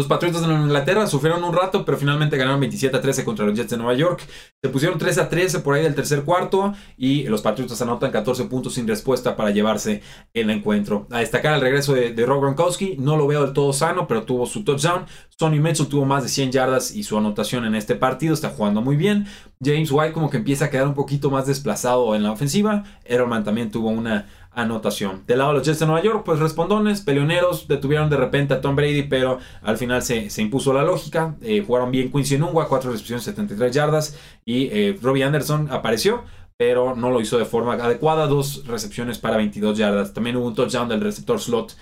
Los 0.00 0.06
Patriotas 0.06 0.48
de 0.48 0.54
Inglaterra 0.54 1.06
sufrieron 1.06 1.44
un 1.44 1.54
rato, 1.54 1.84
pero 1.84 1.98
finalmente 1.98 2.38
ganaron 2.38 2.58
27 2.58 2.96
a 2.96 3.02
13 3.02 3.22
contra 3.22 3.44
los 3.44 3.54
Jets 3.54 3.68
de 3.68 3.76
Nueva 3.76 3.92
York. 3.92 4.26
Se 4.62 4.70
pusieron 4.70 4.98
3 4.98 5.18
a 5.18 5.28
13 5.28 5.60
por 5.60 5.74
ahí 5.74 5.82
del 5.82 5.94
tercer 5.94 6.22
cuarto 6.22 6.72
y 6.96 7.24
los 7.24 7.42
Patriotas 7.42 7.82
anotan 7.82 8.10
14 8.10 8.46
puntos 8.46 8.72
sin 8.72 8.88
respuesta 8.88 9.36
para 9.36 9.50
llevarse 9.50 10.00
el 10.32 10.48
encuentro. 10.48 11.06
A 11.10 11.18
destacar 11.18 11.52
el 11.52 11.60
regreso 11.60 11.92
de, 11.92 12.14
Rob 12.24 12.40
Gronkowski, 12.40 12.96
no 12.98 13.18
lo 13.18 13.26
veo 13.26 13.44
del 13.44 13.52
todo 13.52 13.74
sano, 13.74 14.06
pero 14.08 14.22
tuvo 14.22 14.46
su 14.46 14.64
touchdown. 14.64 15.04
Sonny 15.38 15.60
Mitchell 15.60 15.88
tuvo 15.88 16.06
más 16.06 16.22
de 16.22 16.30
100 16.30 16.52
yardas 16.52 16.96
y 16.96 17.02
su 17.02 17.18
anotación 17.18 17.66
en 17.66 17.74
este 17.74 17.94
partido, 17.94 18.32
está 18.32 18.48
jugando 18.48 18.80
muy 18.80 18.96
bien. 18.96 19.26
James 19.62 19.92
White 19.92 20.14
como 20.14 20.30
que 20.30 20.38
empieza 20.38 20.64
a 20.64 20.70
quedar 20.70 20.86
un 20.86 20.94
poquito 20.94 21.30
más 21.30 21.46
desplazado 21.46 22.14
en 22.14 22.22
la 22.22 22.32
ofensiva. 22.32 22.84
Edelman 23.04 23.44
también 23.44 23.70
tuvo 23.70 23.90
una 23.90 24.26
anotación. 24.52 25.24
Del 25.26 25.38
lado 25.38 25.52
de 25.52 25.58
los 25.58 25.66
Jets 25.66 25.78
de 25.80 25.86
Nueva 25.86 26.02
York, 26.02 26.22
pues 26.24 26.38
respondones, 26.38 27.00
peleoneros, 27.00 27.68
detuvieron 27.68 28.10
de 28.10 28.16
repente 28.16 28.54
a 28.54 28.60
Tom 28.60 28.76
Brady, 28.76 29.04
pero 29.04 29.38
al 29.62 29.76
final 29.78 30.02
se, 30.02 30.28
impuso 30.38 30.72
la 30.72 30.82
lógica. 30.82 31.36
Eh, 31.42 31.62
jugaron 31.66 31.90
bien 31.90 32.10
Quincy 32.10 32.38
Nungua, 32.38 32.68
4 32.68 32.90
recepciones, 32.90 33.24
73 33.24 33.74
yardas. 33.74 34.18
Y 34.44 34.68
eh, 34.72 34.98
Robbie 35.00 35.24
Anderson 35.24 35.68
apareció, 35.70 36.24
pero 36.56 36.94
no 36.94 37.10
lo 37.10 37.20
hizo 37.20 37.38
de 37.38 37.44
forma 37.44 37.74
adecuada. 37.74 38.26
Dos 38.26 38.66
recepciones 38.66 39.18
para 39.18 39.36
22 39.36 39.78
yardas. 39.78 40.12
También 40.12 40.36
hubo 40.36 40.46
un 40.46 40.54
touchdown 40.54 40.88
del 40.88 41.00
receptor 41.00 41.40
slot, 41.40 41.76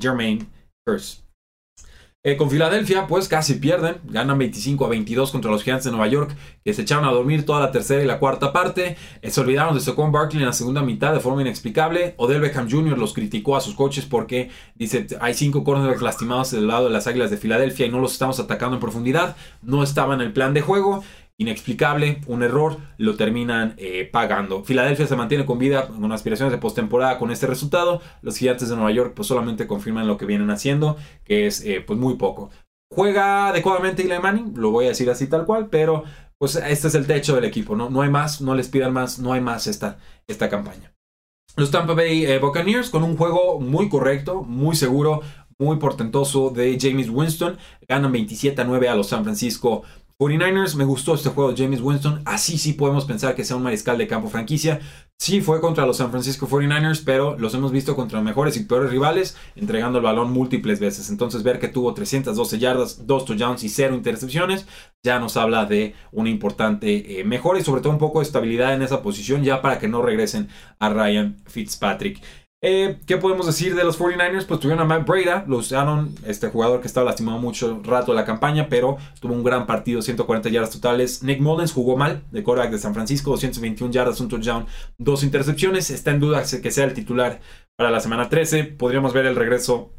Jermaine 0.00 0.48
Curse. 0.86 1.29
Eh, 2.22 2.36
con 2.36 2.50
Filadelfia, 2.50 3.06
pues 3.06 3.28
casi 3.28 3.54
pierden. 3.54 3.96
Ganan 4.04 4.36
25 4.36 4.84
a 4.84 4.90
22 4.90 5.30
contra 5.30 5.50
los 5.50 5.62
Giants 5.62 5.86
de 5.86 5.90
Nueva 5.90 6.06
York, 6.06 6.36
que 6.62 6.74
se 6.74 6.82
echaron 6.82 7.06
a 7.06 7.12
dormir 7.12 7.46
toda 7.46 7.60
la 7.60 7.72
tercera 7.72 8.02
y 8.02 8.06
la 8.06 8.18
cuarta 8.18 8.52
parte. 8.52 8.98
Eh, 9.22 9.30
se 9.30 9.40
olvidaron 9.40 9.74
de 9.74 9.80
Saquon 9.80 10.12
Barkley 10.12 10.42
en 10.42 10.46
la 10.46 10.52
segunda 10.52 10.82
mitad 10.82 11.14
de 11.14 11.20
forma 11.20 11.40
inexplicable. 11.40 12.12
Odell 12.18 12.42
Beckham 12.42 12.70
Jr. 12.70 12.98
los 12.98 13.14
criticó 13.14 13.56
a 13.56 13.62
sus 13.62 13.74
coaches 13.74 14.04
porque 14.04 14.50
dice: 14.74 15.06
hay 15.18 15.32
cinco 15.32 15.64
cornerbacks 15.64 16.02
lastimados 16.02 16.50
del 16.50 16.66
lado 16.66 16.84
de 16.88 16.90
las 16.90 17.06
Águilas 17.06 17.30
de 17.30 17.38
Filadelfia 17.38 17.86
y 17.86 17.90
no 17.90 18.00
los 18.00 18.12
estamos 18.12 18.38
atacando 18.38 18.76
en 18.76 18.80
profundidad. 18.80 19.34
No 19.62 19.82
estaba 19.82 20.12
en 20.12 20.20
el 20.20 20.34
plan 20.34 20.52
de 20.52 20.60
juego 20.60 21.02
inexplicable, 21.40 22.20
un 22.26 22.42
error, 22.42 22.76
lo 22.98 23.16
terminan 23.16 23.72
eh, 23.78 24.08
pagando. 24.12 24.62
Filadelfia 24.62 25.06
se 25.06 25.16
mantiene 25.16 25.46
con 25.46 25.58
vida, 25.58 25.88
con 25.88 26.12
aspiraciones 26.12 26.52
de 26.52 26.58
postemporada 26.58 27.18
con 27.18 27.30
este 27.30 27.46
resultado. 27.46 28.02
Los 28.20 28.36
gigantes 28.36 28.68
de 28.68 28.76
Nueva 28.76 28.90
York 28.90 29.14
pues 29.16 29.26
solamente 29.26 29.66
confirman 29.66 30.06
lo 30.06 30.18
que 30.18 30.26
vienen 30.26 30.50
haciendo, 30.50 30.98
que 31.24 31.46
es 31.46 31.64
eh, 31.64 31.82
pues 31.84 31.98
muy 31.98 32.16
poco. 32.16 32.50
Juega 32.92 33.48
adecuadamente 33.48 34.02
Eli 34.02 34.20
Manning, 34.20 34.52
lo 34.56 34.70
voy 34.70 34.84
a 34.84 34.88
decir 34.88 35.08
así 35.08 35.28
tal 35.28 35.46
cual, 35.46 35.68
pero 35.70 36.04
pues 36.36 36.56
este 36.56 36.88
es 36.88 36.94
el 36.94 37.06
techo 37.06 37.34
del 37.36 37.44
equipo, 37.44 37.74
¿no? 37.74 37.88
No 37.88 38.02
hay 38.02 38.10
más, 38.10 38.42
no 38.42 38.54
les 38.54 38.68
pidan 38.68 38.92
más, 38.92 39.18
no 39.18 39.32
hay 39.32 39.40
más 39.40 39.66
esta, 39.66 39.98
esta 40.26 40.50
campaña. 40.50 40.92
Los 41.56 41.70
Tampa 41.70 41.94
Bay 41.94 42.26
eh, 42.26 42.38
Buccaneers 42.38 42.90
con 42.90 43.02
un 43.02 43.16
juego 43.16 43.60
muy 43.60 43.88
correcto, 43.88 44.42
muy 44.42 44.76
seguro, 44.76 45.22
muy 45.60 45.76
portentoso 45.76 46.50
de 46.50 46.78
James 46.80 47.08
Winston. 47.08 47.56
Ganan 47.86 48.12
27 48.12 48.60
a 48.60 48.64
9 48.64 48.88
a 48.88 48.94
los 48.94 49.08
San 49.08 49.24
Francisco 49.24 49.82
49ers, 50.20 50.74
me 50.74 50.84
gustó 50.84 51.14
este 51.14 51.30
juego 51.30 51.50
de 51.50 51.64
James 51.64 51.80
Winston. 51.80 52.20
Así 52.26 52.58
sí 52.58 52.74
podemos 52.74 53.06
pensar 53.06 53.34
que 53.34 53.42
sea 53.42 53.56
un 53.56 53.62
mariscal 53.62 53.96
de 53.96 54.06
campo 54.06 54.28
franquicia. 54.28 54.78
Sí 55.18 55.40
fue 55.40 55.62
contra 55.62 55.86
los 55.86 55.96
San 55.96 56.10
Francisco 56.10 56.46
49ers, 56.46 57.02
pero 57.06 57.38
los 57.38 57.54
hemos 57.54 57.72
visto 57.72 57.96
contra 57.96 58.20
mejores 58.20 58.54
y 58.58 58.64
peores 58.64 58.90
rivales, 58.90 59.38
entregando 59.56 59.96
el 59.96 60.04
balón 60.04 60.30
múltiples 60.30 60.78
veces. 60.78 61.08
Entonces 61.08 61.42
ver 61.42 61.58
que 61.58 61.68
tuvo 61.68 61.94
312 61.94 62.58
yardas, 62.58 63.06
2 63.06 63.24
touchdowns 63.24 63.64
y 63.64 63.70
0 63.70 63.94
intercepciones, 63.94 64.66
ya 65.02 65.18
nos 65.18 65.38
habla 65.38 65.64
de 65.64 65.94
una 66.12 66.28
importante 66.28 67.18
eh, 67.18 67.24
mejora 67.24 67.58
y 67.58 67.64
sobre 67.64 67.80
todo 67.80 67.92
un 67.94 67.98
poco 67.98 68.18
de 68.18 68.26
estabilidad 68.26 68.74
en 68.74 68.82
esa 68.82 69.00
posición 69.00 69.42
ya 69.42 69.62
para 69.62 69.78
que 69.78 69.88
no 69.88 70.02
regresen 70.02 70.48
a 70.78 70.90
Ryan 70.90 71.38
Fitzpatrick. 71.46 72.20
Eh, 72.62 72.98
¿Qué 73.06 73.16
podemos 73.16 73.46
decir 73.46 73.74
de 73.74 73.84
los 73.84 73.98
49ers? 73.98 74.44
Pues 74.44 74.60
tuvieron 74.60 74.82
a 74.82 74.84
Matt 74.84 75.06
Breda, 75.08 75.44
lo 75.48 75.56
usaron, 75.56 76.14
este 76.26 76.48
jugador 76.48 76.82
que 76.82 76.88
estaba 76.88 77.06
lastimado 77.06 77.38
mucho 77.38 77.80
rato 77.82 78.12
de 78.12 78.16
la 78.16 78.26
campaña, 78.26 78.68
pero 78.68 78.98
tuvo 79.18 79.32
un 79.32 79.42
gran 79.42 79.66
partido, 79.66 80.02
140 80.02 80.50
yardas 80.50 80.70
totales. 80.70 81.22
Nick 81.22 81.40
Mullens 81.40 81.72
jugó 81.72 81.96
mal, 81.96 82.22
de 82.30 82.42
quarterback 82.42 82.72
de 82.72 82.78
San 82.78 82.92
Francisco, 82.92 83.30
221 83.30 83.90
yardas, 83.90 84.20
un 84.20 84.28
touchdown, 84.28 84.66
dos 84.98 85.24
intercepciones. 85.24 85.88
Está 85.88 86.10
en 86.10 86.20
duda 86.20 86.42
que 86.42 86.70
sea 86.70 86.84
el 86.84 86.92
titular 86.92 87.40
para 87.76 87.90
la 87.90 88.00
semana 88.00 88.28
13. 88.28 88.64
Podríamos 88.64 89.14
ver 89.14 89.24
el 89.24 89.36
regreso 89.36 89.94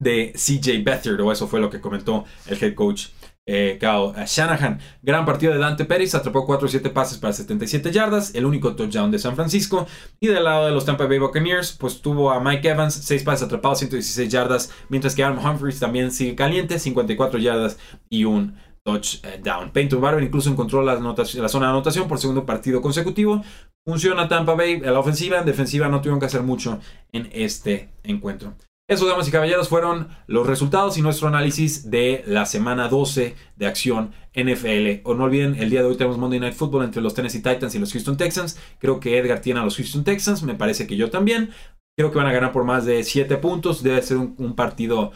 de 0.00 0.32
CJ 0.34 0.82
Beathard, 0.82 1.20
o 1.20 1.30
eso 1.30 1.46
fue 1.46 1.60
lo 1.60 1.70
que 1.70 1.80
comentó 1.80 2.24
el 2.48 2.60
head 2.60 2.74
coach 2.74 3.10
eh, 3.46 3.78
Shanahan. 4.26 4.80
Gran 5.02 5.24
partido 5.24 5.52
de 5.52 5.58
Dante 5.58 5.84
Pérez, 5.84 6.14
atrapó 6.14 6.46
4 6.46 6.66
o 6.66 6.68
7 6.68 6.90
pases 6.90 7.18
para 7.18 7.32
77 7.32 7.90
yardas, 7.90 8.34
el 8.34 8.44
único 8.44 8.74
touchdown 8.76 9.10
de 9.10 9.18
San 9.18 9.34
Francisco. 9.34 9.86
Y 10.20 10.28
del 10.28 10.44
lado 10.44 10.66
de 10.66 10.72
los 10.72 10.84
Tampa 10.84 11.06
Bay 11.06 11.18
Buccaneers, 11.18 11.72
pues 11.72 12.00
tuvo 12.00 12.30
a 12.30 12.40
Mike 12.40 12.68
Evans, 12.68 12.94
6 12.94 13.22
pases 13.24 13.44
atrapados, 13.44 13.78
116 13.80 14.30
yardas, 14.30 14.72
mientras 14.88 15.14
que 15.14 15.24
Aaron 15.24 15.44
Humphries 15.44 15.80
también 15.80 16.10
sigue 16.10 16.34
caliente, 16.34 16.78
54 16.78 17.38
yardas 17.38 17.78
y 18.08 18.24
un 18.24 18.56
touchdown. 18.84 19.70
Peyton 19.70 20.00
Barber 20.00 20.22
incluso 20.22 20.50
encontró 20.50 20.82
la, 20.82 20.94
la 20.94 21.48
zona 21.48 21.66
de 21.66 21.72
anotación 21.72 22.08
por 22.08 22.18
segundo 22.18 22.44
partido 22.46 22.80
consecutivo. 22.80 23.42
Funciona 23.84 24.28
Tampa 24.28 24.54
Bay 24.54 24.74
en 24.74 24.92
la 24.92 24.98
ofensiva, 24.98 25.38
en 25.38 25.46
defensiva 25.46 25.88
no 25.88 26.00
tuvieron 26.00 26.20
que 26.20 26.26
hacer 26.26 26.42
mucho 26.42 26.78
en 27.12 27.28
este 27.32 27.90
encuentro. 28.04 28.54
Eso, 28.92 29.06
damas 29.06 29.26
y 29.26 29.30
caballeros, 29.30 29.70
fueron 29.70 30.08
los 30.26 30.46
resultados 30.46 30.98
y 30.98 31.00
nuestro 31.00 31.26
análisis 31.26 31.90
de 31.90 32.22
la 32.26 32.44
semana 32.44 32.88
12 32.88 33.34
de 33.56 33.66
acción 33.66 34.12
NFL. 34.34 35.00
O 35.04 35.14
no 35.14 35.24
olviden, 35.24 35.54
el 35.54 35.70
día 35.70 35.80
de 35.80 35.88
hoy 35.88 35.96
tenemos 35.96 36.18
Monday 36.18 36.38
Night 36.38 36.52
Football 36.52 36.84
entre 36.84 37.00
los 37.00 37.14
Tennessee 37.14 37.40
Titans 37.40 37.74
y 37.74 37.78
los 37.78 37.90
Houston 37.90 38.18
Texans. 38.18 38.60
Creo 38.78 39.00
que 39.00 39.16
Edgar 39.16 39.40
tiene 39.40 39.60
a 39.60 39.64
los 39.64 39.76
Houston 39.78 40.04
Texans, 40.04 40.42
me 40.42 40.56
parece 40.56 40.86
que 40.86 40.98
yo 40.98 41.08
también. 41.08 41.52
Creo 41.96 42.10
que 42.10 42.18
van 42.18 42.26
a 42.26 42.34
ganar 42.34 42.52
por 42.52 42.64
más 42.64 42.84
de 42.84 43.02
7 43.02 43.34
puntos. 43.38 43.82
Debe 43.82 44.02
ser 44.02 44.18
un, 44.18 44.54
partido 44.54 45.12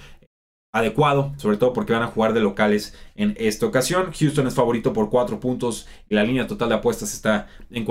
adecuado, 0.73 1.35
sobre 1.37 1.59
todo 1.59 1.75
porque 1.75 1.93
van 1.93 2.03
a 2.03 2.07
jugar 2.07 2.33
de 2.33 2.41
locales 2.41 2.95
en 3.15 3.35
esta 3.39 3.67
ocasión. 3.67 4.11
Houston 4.19 4.47
es 4.47 4.55
favorito 4.55 4.95
por 4.95 5.11
4 5.11 5.39
puntos 5.39 5.87
y 6.09 6.15
la 6.15 6.25
línea 6.25 6.47
total 6.47 6.71
de 6.71 6.77
apuestas 6.77 7.13
está 7.13 7.49
en 7.71 7.85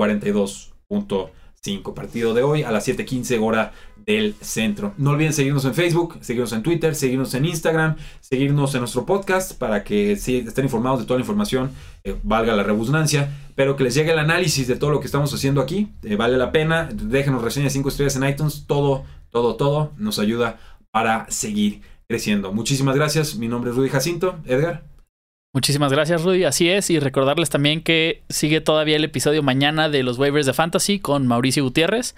42.5. 1.62 1.94
Partido 1.94 2.34
de 2.34 2.42
hoy 2.42 2.62
a 2.62 2.70
las 2.70 2.86
7:15 2.86 3.38
hora 3.38 3.72
del 3.96 4.34
centro. 4.40 4.94
No 4.98 5.10
olviden 5.10 5.32
seguirnos 5.32 5.64
en 5.64 5.74
Facebook, 5.74 6.18
seguirnos 6.20 6.52
en 6.52 6.62
Twitter, 6.62 6.94
seguirnos 6.94 7.34
en 7.34 7.44
Instagram, 7.44 7.96
seguirnos 8.20 8.74
en 8.74 8.80
nuestro 8.80 9.04
podcast 9.04 9.58
para 9.58 9.82
que 9.82 10.12
estén 10.12 10.64
informados 10.64 11.00
de 11.00 11.06
toda 11.06 11.18
la 11.18 11.22
información, 11.22 11.70
eh, 12.04 12.16
valga 12.22 12.54
la 12.54 12.62
redundancia, 12.62 13.32
pero 13.56 13.74
que 13.76 13.84
les 13.84 13.94
llegue 13.94 14.12
el 14.12 14.18
análisis 14.18 14.68
de 14.68 14.76
todo 14.76 14.90
lo 14.90 15.00
que 15.00 15.06
estamos 15.06 15.32
haciendo 15.34 15.60
aquí. 15.60 15.88
Eh, 16.02 16.16
vale 16.16 16.36
la 16.36 16.52
pena. 16.52 16.88
Déjenos 16.92 17.42
reseñas 17.42 17.72
5 17.72 17.88
estrellas 17.88 18.16
en 18.16 18.28
iTunes. 18.28 18.64
Todo, 18.66 19.04
todo, 19.30 19.56
todo 19.56 19.92
nos 19.96 20.18
ayuda 20.18 20.58
para 20.92 21.26
seguir 21.30 21.82
creciendo. 22.08 22.52
Muchísimas 22.52 22.94
gracias. 22.94 23.36
Mi 23.36 23.48
nombre 23.48 23.70
es 23.70 23.76
Rudy 23.76 23.88
Jacinto. 23.88 24.38
Edgar. 24.44 24.95
Muchísimas 25.56 25.90
gracias, 25.90 26.22
Rudy. 26.22 26.44
Así 26.44 26.68
es. 26.68 26.90
Y 26.90 27.00
recordarles 27.00 27.48
también 27.48 27.80
que 27.80 28.22
sigue 28.28 28.60
todavía 28.60 28.96
el 28.96 29.04
episodio 29.04 29.42
mañana 29.42 29.88
de 29.88 30.02
los 30.02 30.18
waivers 30.18 30.44
de 30.44 30.52
Fantasy 30.52 31.00
con 31.00 31.26
Mauricio 31.26 31.64
Gutiérrez. 31.64 32.14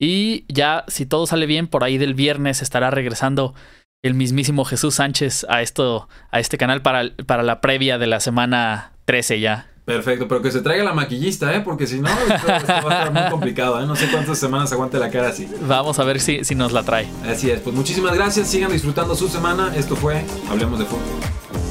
Y 0.00 0.46
ya, 0.48 0.86
si 0.88 1.04
todo 1.04 1.26
sale 1.26 1.44
bien, 1.44 1.66
por 1.66 1.84
ahí 1.84 1.98
del 1.98 2.14
viernes 2.14 2.62
estará 2.62 2.90
regresando 2.90 3.54
el 4.02 4.14
mismísimo 4.14 4.64
Jesús 4.64 4.94
Sánchez 4.94 5.44
a 5.50 5.60
esto, 5.60 6.08
a 6.30 6.40
este 6.40 6.56
canal 6.56 6.80
para, 6.80 7.14
para 7.26 7.42
la 7.42 7.60
previa 7.60 7.98
de 7.98 8.06
la 8.06 8.18
semana 8.18 8.92
13 9.04 9.40
ya. 9.40 9.66
Perfecto, 9.84 10.26
pero 10.26 10.40
que 10.40 10.50
se 10.50 10.62
traiga 10.62 10.82
la 10.82 10.94
maquillista, 10.94 11.54
¿eh? 11.54 11.60
Porque 11.60 11.86
si 11.86 12.00
no, 12.00 12.08
esto, 12.08 12.46
va 12.46 12.54
a 12.54 12.58
estar 13.04 13.12
muy 13.12 13.30
complicado, 13.30 13.78
¿eh? 13.82 13.86
No 13.86 13.94
sé 13.94 14.08
cuántas 14.10 14.38
semanas 14.38 14.72
aguante 14.72 14.98
la 14.98 15.10
cara 15.10 15.28
así. 15.28 15.46
Vamos 15.68 15.98
a 15.98 16.04
ver 16.04 16.18
si, 16.18 16.44
si 16.44 16.54
nos 16.54 16.72
la 16.72 16.82
trae. 16.82 17.06
Así 17.28 17.50
es, 17.50 17.60
pues 17.60 17.76
muchísimas 17.76 18.14
gracias, 18.14 18.48
sigan 18.48 18.72
disfrutando 18.72 19.14
su 19.14 19.28
semana. 19.28 19.76
Esto 19.76 19.96
fue 19.96 20.24
Hablemos 20.48 20.78
de 20.78 20.86
Fútbol. 20.86 21.69